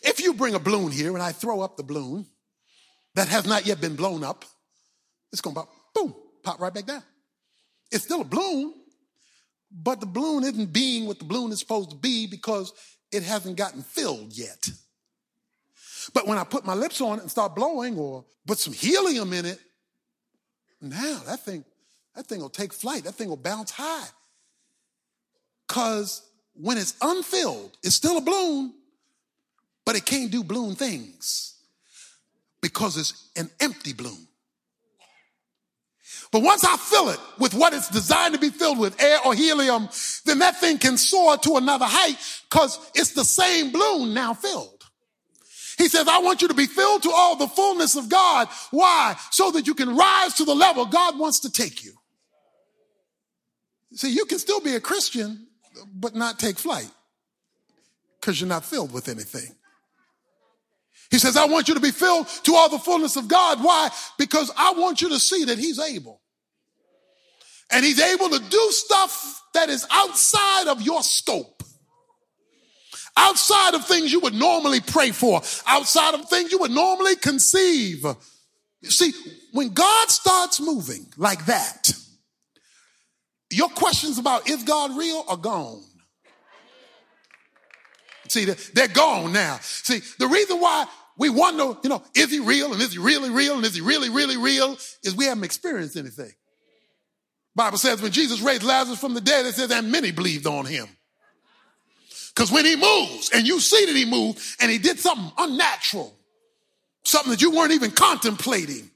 If 0.02 0.20
you 0.20 0.34
bring 0.34 0.54
a 0.54 0.58
balloon 0.58 0.92
here 0.92 1.14
and 1.14 1.22
I 1.22 1.32
throw 1.32 1.60
up 1.60 1.76
the 1.76 1.82
balloon 1.82 2.26
that 3.14 3.28
has 3.28 3.46
not 3.46 3.66
yet 3.66 3.80
been 3.80 3.96
blown 3.96 4.24
up, 4.24 4.44
it's 5.32 5.40
going 5.40 5.54
to 5.54 5.60
pop, 5.60 5.70
boom, 5.94 6.14
pop 6.42 6.60
right 6.60 6.72
back 6.72 6.86
down. 6.86 7.02
It's 7.90 8.04
still 8.04 8.22
a 8.22 8.24
balloon, 8.24 8.74
but 9.70 10.00
the 10.00 10.06
balloon 10.06 10.44
isn't 10.44 10.72
being 10.72 11.06
what 11.06 11.18
the 11.18 11.24
balloon 11.24 11.52
is 11.52 11.58
supposed 11.58 11.90
to 11.90 11.96
be 11.96 12.26
because 12.26 12.72
it 13.12 13.22
hasn't 13.22 13.56
gotten 13.56 13.82
filled 13.82 14.36
yet. 14.36 14.68
But 16.14 16.26
when 16.26 16.38
I 16.38 16.44
put 16.44 16.64
my 16.64 16.74
lips 16.74 17.00
on 17.00 17.18
it 17.18 17.22
and 17.22 17.30
start 17.30 17.54
blowing 17.54 17.98
or 17.98 18.24
put 18.46 18.58
some 18.58 18.72
helium 18.72 19.32
in 19.32 19.44
it, 19.44 19.60
now 20.80 21.20
that 21.26 21.44
thing, 21.44 21.64
that 22.14 22.26
thing 22.26 22.40
will 22.40 22.48
take 22.48 22.72
flight. 22.72 23.04
That 23.04 23.14
thing 23.14 23.28
will 23.28 23.36
bounce 23.36 23.70
high. 23.70 24.08
Because 25.66 26.22
when 26.54 26.78
it's 26.78 26.94
unfilled, 27.00 27.76
it's 27.82 27.94
still 27.94 28.18
a 28.18 28.20
balloon, 28.20 28.72
but 29.84 29.96
it 29.96 30.04
can't 30.04 30.30
do 30.30 30.44
balloon 30.44 30.74
things 30.74 31.54
because 32.60 32.96
it's 32.96 33.30
an 33.36 33.50
empty 33.60 33.92
balloon. 33.92 34.26
But 36.32 36.42
once 36.42 36.64
I 36.64 36.76
fill 36.76 37.08
it 37.08 37.18
with 37.38 37.54
what 37.54 37.74
it's 37.74 37.88
designed 37.88 38.34
to 38.34 38.40
be 38.40 38.50
filled 38.50 38.78
with, 38.78 39.02
air 39.02 39.18
or 39.24 39.34
helium, 39.34 39.88
then 40.26 40.38
that 40.38 40.60
thing 40.60 40.78
can 40.78 40.96
soar 40.96 41.36
to 41.38 41.56
another 41.56 41.86
height 41.86 42.16
because 42.48 42.78
it's 42.94 43.14
the 43.14 43.24
same 43.24 43.72
balloon 43.72 44.14
now 44.14 44.34
filled. 44.34 44.84
He 45.76 45.88
says, 45.88 46.06
I 46.06 46.18
want 46.18 46.42
you 46.42 46.48
to 46.48 46.54
be 46.54 46.66
filled 46.66 47.02
to 47.04 47.10
all 47.10 47.36
the 47.36 47.48
fullness 47.48 47.96
of 47.96 48.08
God. 48.08 48.48
Why? 48.70 49.16
So 49.30 49.50
that 49.52 49.66
you 49.66 49.74
can 49.74 49.96
rise 49.96 50.34
to 50.34 50.44
the 50.44 50.54
level 50.54 50.84
God 50.84 51.18
wants 51.18 51.40
to 51.40 51.50
take 51.50 51.82
you. 51.82 51.92
See, 53.94 54.12
you 54.12 54.24
can 54.26 54.38
still 54.38 54.60
be 54.60 54.76
a 54.76 54.80
Christian, 54.80 55.48
but 55.92 56.14
not 56.14 56.38
take 56.38 56.58
flight 56.58 56.90
because 58.20 58.40
you're 58.40 58.48
not 58.48 58.64
filled 58.64 58.92
with 58.92 59.08
anything. 59.08 59.56
He 61.10 61.18
says, 61.18 61.36
I 61.36 61.46
want 61.46 61.68
you 61.68 61.74
to 61.74 61.80
be 61.80 61.90
filled 61.90 62.28
to 62.44 62.54
all 62.54 62.68
the 62.68 62.78
fullness 62.78 63.16
of 63.16 63.26
God. 63.26 63.62
Why? 63.62 63.90
Because 64.16 64.50
I 64.56 64.72
want 64.72 65.02
you 65.02 65.08
to 65.08 65.18
see 65.18 65.44
that 65.44 65.58
He's 65.58 65.78
able. 65.78 66.20
And 67.70 67.84
He's 67.84 68.00
able 68.00 68.28
to 68.30 68.38
do 68.38 68.68
stuff 68.70 69.42
that 69.54 69.68
is 69.68 69.86
outside 69.90 70.68
of 70.68 70.80
your 70.80 71.02
scope. 71.02 71.62
Outside 73.16 73.74
of 73.74 73.86
things 73.86 74.12
you 74.12 74.20
would 74.20 74.34
normally 74.34 74.80
pray 74.80 75.10
for. 75.10 75.42
Outside 75.66 76.14
of 76.14 76.28
things 76.28 76.52
you 76.52 76.58
would 76.58 76.70
normally 76.70 77.16
conceive. 77.16 78.04
You 78.80 78.90
see, 78.90 79.12
when 79.52 79.70
God 79.70 80.08
starts 80.10 80.60
moving 80.60 81.06
like 81.16 81.46
that, 81.46 81.92
your 83.50 83.68
questions 83.68 84.18
about 84.18 84.48
is 84.48 84.62
God 84.62 84.96
real 84.96 85.24
are 85.28 85.36
gone. 85.36 85.82
See, 88.30 88.44
they're 88.44 88.86
gone 88.86 89.32
now. 89.32 89.58
See, 89.60 90.00
the 90.20 90.28
reason 90.28 90.60
why 90.60 90.86
we 91.18 91.30
wonder, 91.30 91.76
you 91.82 91.90
know, 91.90 92.00
is 92.14 92.30
he 92.30 92.38
real 92.38 92.72
and 92.72 92.80
is 92.80 92.92
he 92.92 92.98
really 92.98 93.28
real 93.28 93.56
and 93.56 93.64
is 93.64 93.74
he 93.74 93.80
really, 93.80 94.08
really 94.08 94.36
real? 94.36 94.76
Is 95.02 95.16
we 95.16 95.24
haven't 95.24 95.42
experienced 95.42 95.96
anything. 95.96 96.30
Bible 97.56 97.76
says 97.76 98.00
when 98.00 98.12
Jesus 98.12 98.40
raised 98.40 98.62
Lazarus 98.62 99.00
from 99.00 99.14
the 99.14 99.20
dead, 99.20 99.46
it 99.46 99.56
says, 99.56 99.72
and 99.72 99.90
many 99.90 100.12
believed 100.12 100.46
on 100.46 100.64
him. 100.64 100.86
Because 102.32 102.52
when 102.52 102.64
he 102.64 102.76
moves 102.76 103.30
and 103.34 103.48
you 103.48 103.58
see 103.58 103.84
that 103.86 103.96
he 103.96 104.04
moved 104.04 104.38
and 104.60 104.70
he 104.70 104.78
did 104.78 105.00
something 105.00 105.32
unnatural, 105.36 106.14
something 107.02 107.32
that 107.32 107.42
you 107.42 107.50
weren't 107.50 107.72
even 107.72 107.90
contemplating, 107.90 108.88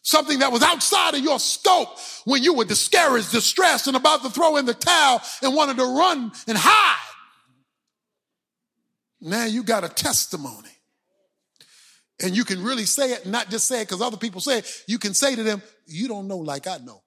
something 0.00 0.38
that 0.38 0.50
was 0.50 0.62
outside 0.62 1.12
of 1.12 1.20
your 1.20 1.38
scope 1.38 1.98
when 2.24 2.42
you 2.42 2.54
were 2.54 2.64
discouraged, 2.64 3.30
distressed, 3.30 3.88
and 3.88 3.96
about 3.96 4.22
to 4.22 4.30
throw 4.30 4.56
in 4.56 4.64
the 4.64 4.72
towel 4.72 5.20
and 5.42 5.54
wanted 5.54 5.76
to 5.76 5.84
run 5.84 6.32
and 6.48 6.56
hide. 6.58 7.09
Now 9.20 9.44
you 9.44 9.62
got 9.62 9.84
a 9.84 9.88
testimony. 9.88 10.68
And 12.22 12.36
you 12.36 12.44
can 12.44 12.62
really 12.62 12.84
say 12.84 13.12
it, 13.12 13.26
not 13.26 13.48
just 13.48 13.66
say 13.66 13.80
it 13.80 13.88
because 13.88 14.02
other 14.02 14.16
people 14.16 14.40
say 14.40 14.58
it. 14.58 14.84
You 14.86 14.98
can 14.98 15.14
say 15.14 15.34
to 15.34 15.42
them, 15.42 15.62
You 15.86 16.08
don't 16.08 16.28
know 16.28 16.38
like 16.38 16.66
I 16.66 16.78
know. 16.78 17.02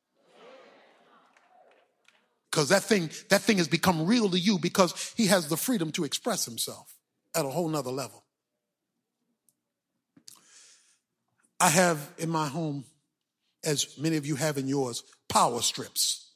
Because 2.50 2.70
that 2.70 2.84
thing, 2.84 3.10
that 3.30 3.42
thing 3.42 3.58
has 3.58 3.68
become 3.68 4.06
real 4.06 4.30
to 4.30 4.40
you 4.40 4.60
because 4.60 5.14
he 5.18 5.28
has 5.28 5.48
the 5.48 5.58
freedom 5.58 5.92
to 5.94 6.04
express 6.04 6.46
himself 6.46 6.96
at 7.36 7.46
a 7.46 7.50
whole 7.50 7.68
nother 7.68 7.90
level. 7.90 8.24
I 11.60 11.70
have 11.70 12.12
in 12.18 12.30
my 12.30 12.48
home, 12.48 12.86
as 13.64 13.98
many 13.98 14.18
of 14.18 14.26
you 14.26 14.36
have 14.36 14.58
in 14.58 14.68
yours, 14.68 15.04
power 15.30 15.62
strips. 15.62 16.32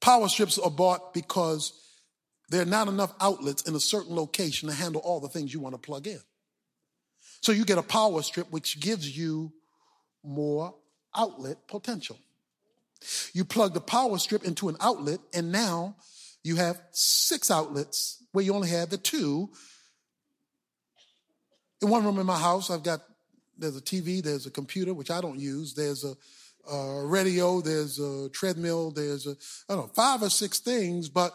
Power 0.00 0.28
strips 0.28 0.58
are 0.58 0.70
bought 0.70 1.14
because 1.14 1.72
there 2.52 2.60
are 2.60 2.66
not 2.66 2.86
enough 2.86 3.14
outlets 3.18 3.62
in 3.62 3.74
a 3.74 3.80
certain 3.80 4.14
location 4.14 4.68
to 4.68 4.74
handle 4.74 5.00
all 5.00 5.20
the 5.20 5.28
things 5.28 5.54
you 5.54 5.60
want 5.60 5.74
to 5.74 5.78
plug 5.78 6.06
in. 6.06 6.20
So 7.40 7.50
you 7.50 7.64
get 7.64 7.78
a 7.78 7.82
power 7.82 8.20
strip 8.20 8.50
which 8.52 8.78
gives 8.78 9.16
you 9.16 9.52
more 10.22 10.74
outlet 11.16 11.66
potential. 11.66 12.18
You 13.32 13.46
plug 13.46 13.72
the 13.72 13.80
power 13.80 14.18
strip 14.18 14.44
into 14.44 14.68
an 14.68 14.76
outlet, 14.80 15.18
and 15.32 15.50
now 15.50 15.96
you 16.44 16.56
have 16.56 16.78
six 16.92 17.50
outlets 17.50 18.22
where 18.32 18.44
you 18.44 18.54
only 18.54 18.68
had 18.68 18.90
the 18.90 18.98
two. 18.98 19.48
In 21.80 21.88
one 21.88 22.04
room 22.04 22.18
in 22.18 22.26
my 22.26 22.38
house, 22.38 22.70
I've 22.70 22.82
got 22.82 23.00
there's 23.56 23.76
a 23.78 23.80
TV, 23.80 24.22
there's 24.22 24.44
a 24.44 24.50
computer, 24.50 24.92
which 24.92 25.10
I 25.10 25.22
don't 25.22 25.40
use, 25.40 25.72
there's 25.72 26.04
a, 26.04 26.14
a 26.70 27.06
radio, 27.06 27.62
there's 27.62 27.98
a 27.98 28.28
treadmill, 28.28 28.90
there's 28.90 29.26
a, 29.26 29.36
I 29.68 29.74
don't 29.74 29.86
know, 29.86 29.92
five 29.94 30.22
or 30.22 30.30
six 30.30 30.60
things, 30.60 31.08
but 31.08 31.34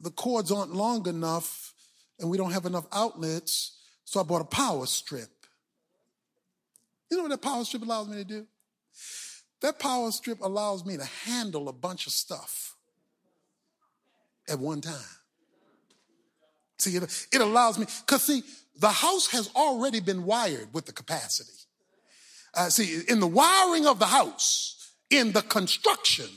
the 0.00 0.10
cords 0.10 0.52
aren't 0.52 0.74
long 0.74 1.06
enough 1.08 1.72
and 2.18 2.30
we 2.30 2.38
don't 2.38 2.52
have 2.52 2.66
enough 2.66 2.86
outlets, 2.92 3.78
so 4.04 4.20
I 4.20 4.22
bought 4.22 4.42
a 4.42 4.44
power 4.44 4.86
strip. 4.86 5.30
You 7.10 7.16
know 7.16 7.24
what 7.24 7.30
that 7.30 7.42
power 7.42 7.64
strip 7.64 7.82
allows 7.82 8.08
me 8.08 8.16
to 8.16 8.24
do? 8.24 8.46
That 9.60 9.78
power 9.78 10.10
strip 10.10 10.40
allows 10.40 10.84
me 10.84 10.96
to 10.96 11.04
handle 11.04 11.68
a 11.68 11.72
bunch 11.72 12.06
of 12.06 12.12
stuff 12.12 12.76
at 14.48 14.58
one 14.58 14.80
time. 14.80 14.94
See, 16.78 16.96
it, 16.96 17.28
it 17.32 17.40
allows 17.40 17.78
me, 17.78 17.86
because 18.04 18.22
see, 18.22 18.42
the 18.78 18.90
house 18.90 19.28
has 19.28 19.50
already 19.54 20.00
been 20.00 20.24
wired 20.24 20.68
with 20.72 20.86
the 20.86 20.92
capacity. 20.92 21.52
Uh, 22.52 22.68
see, 22.68 23.02
in 23.08 23.20
the 23.20 23.26
wiring 23.26 23.86
of 23.86 23.98
the 23.98 24.06
house, 24.06 24.92
in 25.10 25.32
the 25.32 25.42
construction, 25.42 26.28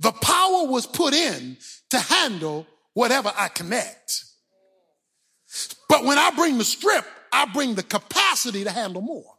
the 0.00 0.12
power 0.12 0.66
was 0.66 0.86
put 0.86 1.14
in 1.14 1.56
to 1.94 2.00
handle 2.00 2.66
whatever 2.92 3.32
I 3.36 3.48
connect. 3.48 4.24
But 5.88 6.04
when 6.04 6.18
I 6.18 6.30
bring 6.30 6.58
the 6.58 6.64
strip, 6.64 7.04
I 7.32 7.46
bring 7.46 7.74
the 7.74 7.82
capacity 7.82 8.64
to 8.64 8.70
handle 8.70 9.02
more. 9.02 9.32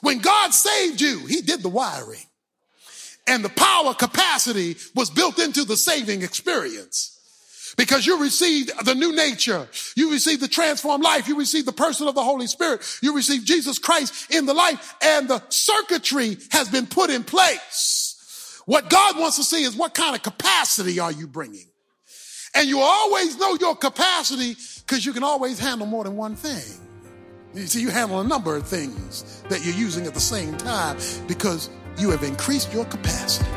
When 0.00 0.18
God 0.18 0.52
saved 0.52 1.00
you, 1.00 1.20
He 1.26 1.40
did 1.40 1.62
the 1.62 1.68
wiring. 1.68 2.20
And 3.26 3.44
the 3.44 3.48
power 3.48 3.94
capacity 3.94 4.76
was 4.94 5.08
built 5.08 5.38
into 5.38 5.64
the 5.64 5.76
saving 5.76 6.22
experience. 6.22 7.10
Because 7.76 8.06
you 8.06 8.20
received 8.20 8.70
the 8.84 8.94
new 8.94 9.14
nature. 9.14 9.66
You 9.96 10.12
received 10.12 10.42
the 10.42 10.48
transformed 10.48 11.02
life. 11.02 11.26
You 11.26 11.38
received 11.38 11.66
the 11.66 11.72
person 11.72 12.06
of 12.06 12.14
the 12.14 12.22
Holy 12.22 12.46
Spirit. 12.46 12.82
You 13.02 13.16
received 13.16 13.46
Jesus 13.46 13.78
Christ 13.78 14.30
in 14.30 14.46
the 14.46 14.54
life 14.54 14.94
and 15.02 15.26
the 15.26 15.42
circuitry 15.48 16.36
has 16.52 16.68
been 16.68 16.86
put 16.86 17.10
in 17.10 17.24
place. 17.24 18.03
What 18.66 18.88
God 18.88 19.18
wants 19.18 19.36
to 19.36 19.44
see 19.44 19.62
is 19.62 19.76
what 19.76 19.92
kind 19.92 20.16
of 20.16 20.22
capacity 20.22 20.98
are 20.98 21.12
you 21.12 21.26
bringing? 21.26 21.66
And 22.54 22.66
you 22.66 22.80
always 22.80 23.38
know 23.38 23.58
your 23.60 23.76
capacity 23.76 24.56
because 24.78 25.04
you 25.04 25.12
can 25.12 25.22
always 25.22 25.58
handle 25.58 25.86
more 25.86 26.04
than 26.04 26.16
one 26.16 26.34
thing. 26.34 26.80
You 27.52 27.66
see, 27.66 27.82
you 27.82 27.90
handle 27.90 28.20
a 28.20 28.24
number 28.24 28.56
of 28.56 28.66
things 28.66 29.42
that 29.48 29.64
you're 29.64 29.74
using 29.74 30.06
at 30.06 30.14
the 30.14 30.20
same 30.20 30.56
time 30.56 30.96
because 31.28 31.68
you 31.98 32.10
have 32.10 32.22
increased 32.22 32.72
your 32.72 32.86
capacity. 32.86 33.50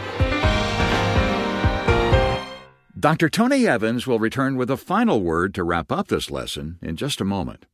Dr. 3.00 3.30
Tony 3.30 3.66
Evans 3.66 4.08
will 4.08 4.20
return 4.20 4.58
with 4.58 4.70
a 4.70 4.78
final 4.78 5.22
word 5.22 5.54
to 5.56 5.64
wrap 5.64 5.92
up 5.92 6.08
this 6.08 6.30
lesson 6.30 6.80
in 6.82 6.98
just 6.98 7.22
a 7.22 7.26
moment. 7.26 7.66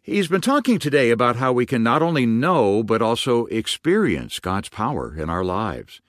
He's 0.00 0.28
been 0.28 0.40
talking 0.40 0.78
today 0.78 1.10
about 1.10 1.36
how 1.36 1.52
we 1.52 1.66
can 1.66 1.82
not 1.82 2.02
only 2.02 2.24
know, 2.24 2.82
but 2.82 3.02
also 3.02 3.46
experience 3.46 4.38
God's 4.38 4.68
power 4.68 5.14
in 5.16 5.28
our 5.28 5.44
lives. 5.44 6.00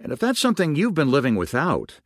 And 0.00 0.12
if 0.12 0.18
that's 0.18 0.40
something 0.40 0.74
you've 0.74 0.94
been 0.94 1.10
living 1.10 1.36
without, 1.36 2.00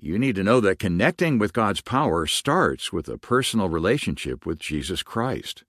you 0.00 0.18
need 0.18 0.36
to 0.36 0.44
know 0.44 0.60
that 0.60 0.78
connecting 0.78 1.38
with 1.38 1.52
God's 1.52 1.80
power 1.80 2.26
starts 2.26 2.92
with 2.92 3.08
a 3.08 3.18
personal 3.18 3.68
relationship 3.68 4.46
with 4.46 4.58
Jesus 4.58 5.02
Christ. 5.02 5.64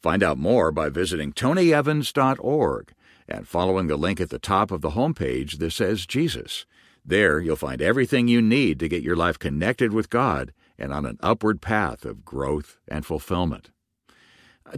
Find 0.00 0.22
out 0.22 0.38
more 0.38 0.72
by 0.72 0.88
visiting 0.88 1.32
tonyevans.org 1.32 2.92
and 3.28 3.46
following 3.46 3.86
the 3.86 3.96
link 3.96 4.20
at 4.20 4.30
the 4.30 4.38
top 4.38 4.70
of 4.70 4.80
the 4.80 4.90
homepage 4.90 5.58
that 5.58 5.72
says 5.72 6.06
Jesus. 6.06 6.66
There, 7.04 7.40
you'll 7.40 7.56
find 7.56 7.80
everything 7.80 8.28
you 8.28 8.42
need 8.42 8.78
to 8.80 8.88
get 8.88 9.02
your 9.02 9.16
life 9.16 9.38
connected 9.38 9.92
with 9.92 10.10
God 10.10 10.52
and 10.78 10.92
on 10.92 11.06
an 11.06 11.18
upward 11.20 11.60
path 11.60 12.04
of 12.04 12.24
growth 12.24 12.78
and 12.86 13.04
fulfillment. 13.04 13.70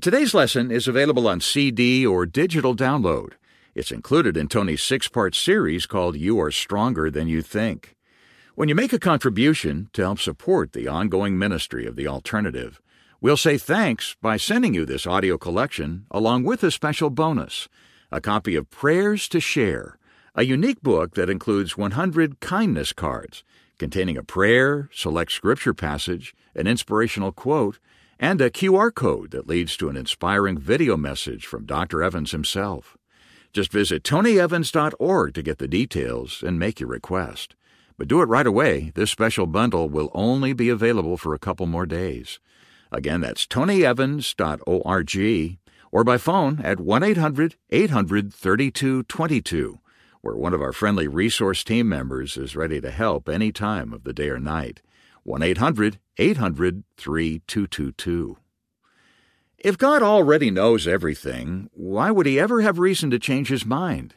Today's 0.00 0.34
lesson 0.34 0.70
is 0.70 0.86
available 0.86 1.26
on 1.26 1.40
CD 1.40 2.06
or 2.06 2.24
digital 2.24 2.76
download. 2.76 3.32
It's 3.74 3.92
included 3.92 4.36
in 4.36 4.48
Tony's 4.48 4.82
six 4.82 5.08
part 5.08 5.34
series 5.34 5.86
called 5.86 6.16
You 6.16 6.40
Are 6.40 6.50
Stronger 6.50 7.10
Than 7.10 7.28
You 7.28 7.40
Think. 7.42 7.96
When 8.54 8.68
you 8.68 8.74
make 8.74 8.92
a 8.92 8.98
contribution 8.98 9.88
to 9.92 10.02
help 10.02 10.18
support 10.18 10.72
the 10.72 10.88
ongoing 10.88 11.38
ministry 11.38 11.86
of 11.86 11.96
the 11.96 12.06
alternative, 12.06 12.80
we'll 13.20 13.36
say 13.36 13.58
thanks 13.58 14.16
by 14.20 14.36
sending 14.36 14.74
you 14.74 14.84
this 14.84 15.06
audio 15.06 15.38
collection 15.38 16.06
along 16.10 16.44
with 16.44 16.62
a 16.62 16.70
special 16.70 17.10
bonus 17.10 17.68
a 18.12 18.20
copy 18.20 18.56
of 18.56 18.70
Prayers 18.70 19.28
to 19.28 19.38
Share 19.38 19.96
a 20.34 20.44
unique 20.44 20.80
book 20.80 21.14
that 21.14 21.30
includes 21.30 21.76
100 21.76 22.40
kindness 22.40 22.92
cards 22.92 23.42
containing 23.78 24.16
a 24.16 24.22
prayer, 24.22 24.88
select 24.92 25.32
scripture 25.32 25.74
passage, 25.74 26.34
an 26.54 26.66
inspirational 26.66 27.32
quote, 27.32 27.78
and 28.18 28.40
a 28.40 28.50
QR 28.50 28.94
code 28.94 29.30
that 29.30 29.48
leads 29.48 29.76
to 29.76 29.88
an 29.88 29.96
inspiring 29.96 30.58
video 30.58 30.96
message 30.96 31.46
from 31.46 31.64
Dr. 31.64 32.02
Evans 32.02 32.32
himself. 32.32 32.96
Just 33.52 33.72
visit 33.72 34.02
tonyevans.org 34.02 35.34
to 35.34 35.42
get 35.42 35.58
the 35.58 35.68
details 35.68 36.42
and 36.42 36.58
make 36.58 36.80
your 36.80 36.88
request. 36.88 37.54
But 37.96 38.08
do 38.08 38.22
it 38.22 38.28
right 38.28 38.46
away. 38.46 38.92
This 38.94 39.10
special 39.10 39.46
bundle 39.46 39.88
will 39.88 40.10
only 40.14 40.52
be 40.52 40.68
available 40.68 41.16
for 41.16 41.34
a 41.34 41.38
couple 41.38 41.66
more 41.66 41.86
days. 41.86 42.40
Again, 42.92 43.20
that's 43.20 43.46
tonyevans.org 43.46 45.58
or 45.92 46.04
by 46.04 46.18
phone 46.18 46.60
at 46.62 46.80
1 46.80 47.02
800 47.02 47.56
800 47.70 48.32
3222 48.32 49.80
where 50.22 50.36
one 50.36 50.52
of 50.52 50.60
our 50.60 50.72
friendly 50.72 51.08
resource 51.08 51.64
team 51.64 51.88
members 51.88 52.36
is 52.36 52.56
ready 52.56 52.80
to 52.80 52.90
help 52.90 53.28
any 53.28 53.52
time 53.52 53.92
of 53.92 54.04
the 54.04 54.12
day 54.12 54.28
or 54.28 54.38
night. 54.38 54.82
1 55.22 55.42
800 55.42 55.98
800 56.18 56.84
3222. 56.96 58.36
If 59.62 59.76
God 59.76 60.02
already 60.02 60.50
knows 60.50 60.88
everything, 60.88 61.68
why 61.74 62.10
would 62.10 62.24
He 62.24 62.40
ever 62.40 62.62
have 62.62 62.78
reason 62.78 63.10
to 63.10 63.18
change 63.18 63.48
His 63.48 63.66
mind? 63.66 64.14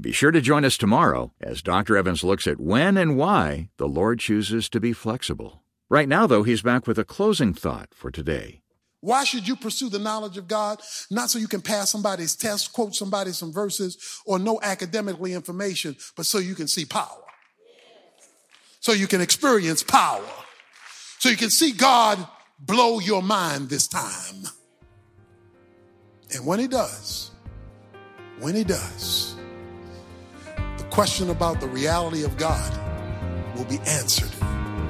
Be 0.00 0.10
sure 0.10 0.30
to 0.30 0.40
join 0.40 0.64
us 0.64 0.78
tomorrow 0.78 1.34
as 1.38 1.60
Dr. 1.60 1.98
Evans 1.98 2.24
looks 2.24 2.46
at 2.46 2.58
when 2.58 2.96
and 2.96 3.18
why 3.18 3.68
the 3.76 3.86
Lord 3.86 4.20
chooses 4.20 4.70
to 4.70 4.80
be 4.80 4.94
flexible. 4.94 5.62
Right 5.90 6.08
now, 6.08 6.26
though, 6.26 6.44
he's 6.44 6.62
back 6.62 6.86
with 6.86 6.98
a 6.98 7.04
closing 7.04 7.52
thought 7.52 7.90
for 7.92 8.10
today. 8.10 8.62
Why 9.00 9.24
should 9.24 9.46
you 9.46 9.54
pursue 9.54 9.90
the 9.90 9.98
knowledge 9.98 10.38
of 10.38 10.48
God? 10.48 10.80
Not 11.10 11.28
so 11.28 11.38
you 11.38 11.46
can 11.46 11.60
pass 11.60 11.90
somebody's 11.90 12.34
test, 12.34 12.72
quote 12.72 12.94
somebody 12.94 13.32
some 13.32 13.52
verses, 13.52 14.22
or 14.24 14.38
know 14.38 14.60
academically 14.62 15.34
information, 15.34 15.94
but 16.16 16.24
so 16.24 16.38
you 16.38 16.54
can 16.54 16.68
see 16.68 16.86
power. 16.86 17.20
So 18.80 18.92
you 18.92 19.08
can 19.08 19.20
experience 19.20 19.82
power. 19.82 20.24
So 21.18 21.28
you 21.28 21.36
can 21.36 21.50
see 21.50 21.72
God 21.72 22.26
blow 22.58 22.98
your 22.98 23.22
mind 23.22 23.68
this 23.68 23.88
time. 23.88 24.44
And 26.34 26.46
when 26.46 26.58
He 26.58 26.66
does, 26.66 27.30
when 28.38 28.54
He 28.54 28.64
does, 28.64 29.36
the 30.56 30.84
question 30.90 31.30
about 31.30 31.60
the 31.60 31.68
reality 31.68 32.24
of 32.24 32.36
God 32.36 32.72
will 33.56 33.64
be 33.64 33.78
answered 33.86 34.32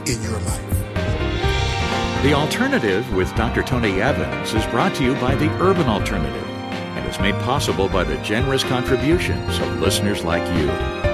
in 0.07 0.23
your 0.23 0.39
life. 0.41 0.85
The 2.23 2.33
Alternative 2.33 3.15
with 3.15 3.35
Dr. 3.37 3.63
Tony 3.63 4.01
Evans 4.01 4.55
is 4.55 4.65
brought 4.67 4.95
to 4.95 5.05
you 5.05 5.15
by 5.17 5.35
the 5.35 5.51
Urban 5.61 5.87
Alternative 5.87 6.43
and 6.97 7.07
is 7.07 7.19
made 7.19 7.35
possible 7.43 7.89
by 7.89 8.03
the 8.03 8.17
generous 8.23 8.65
contributions 8.65 9.59
of 9.59 9.81
listeners 9.81 10.25
like 10.25 10.43
you. 10.59 11.14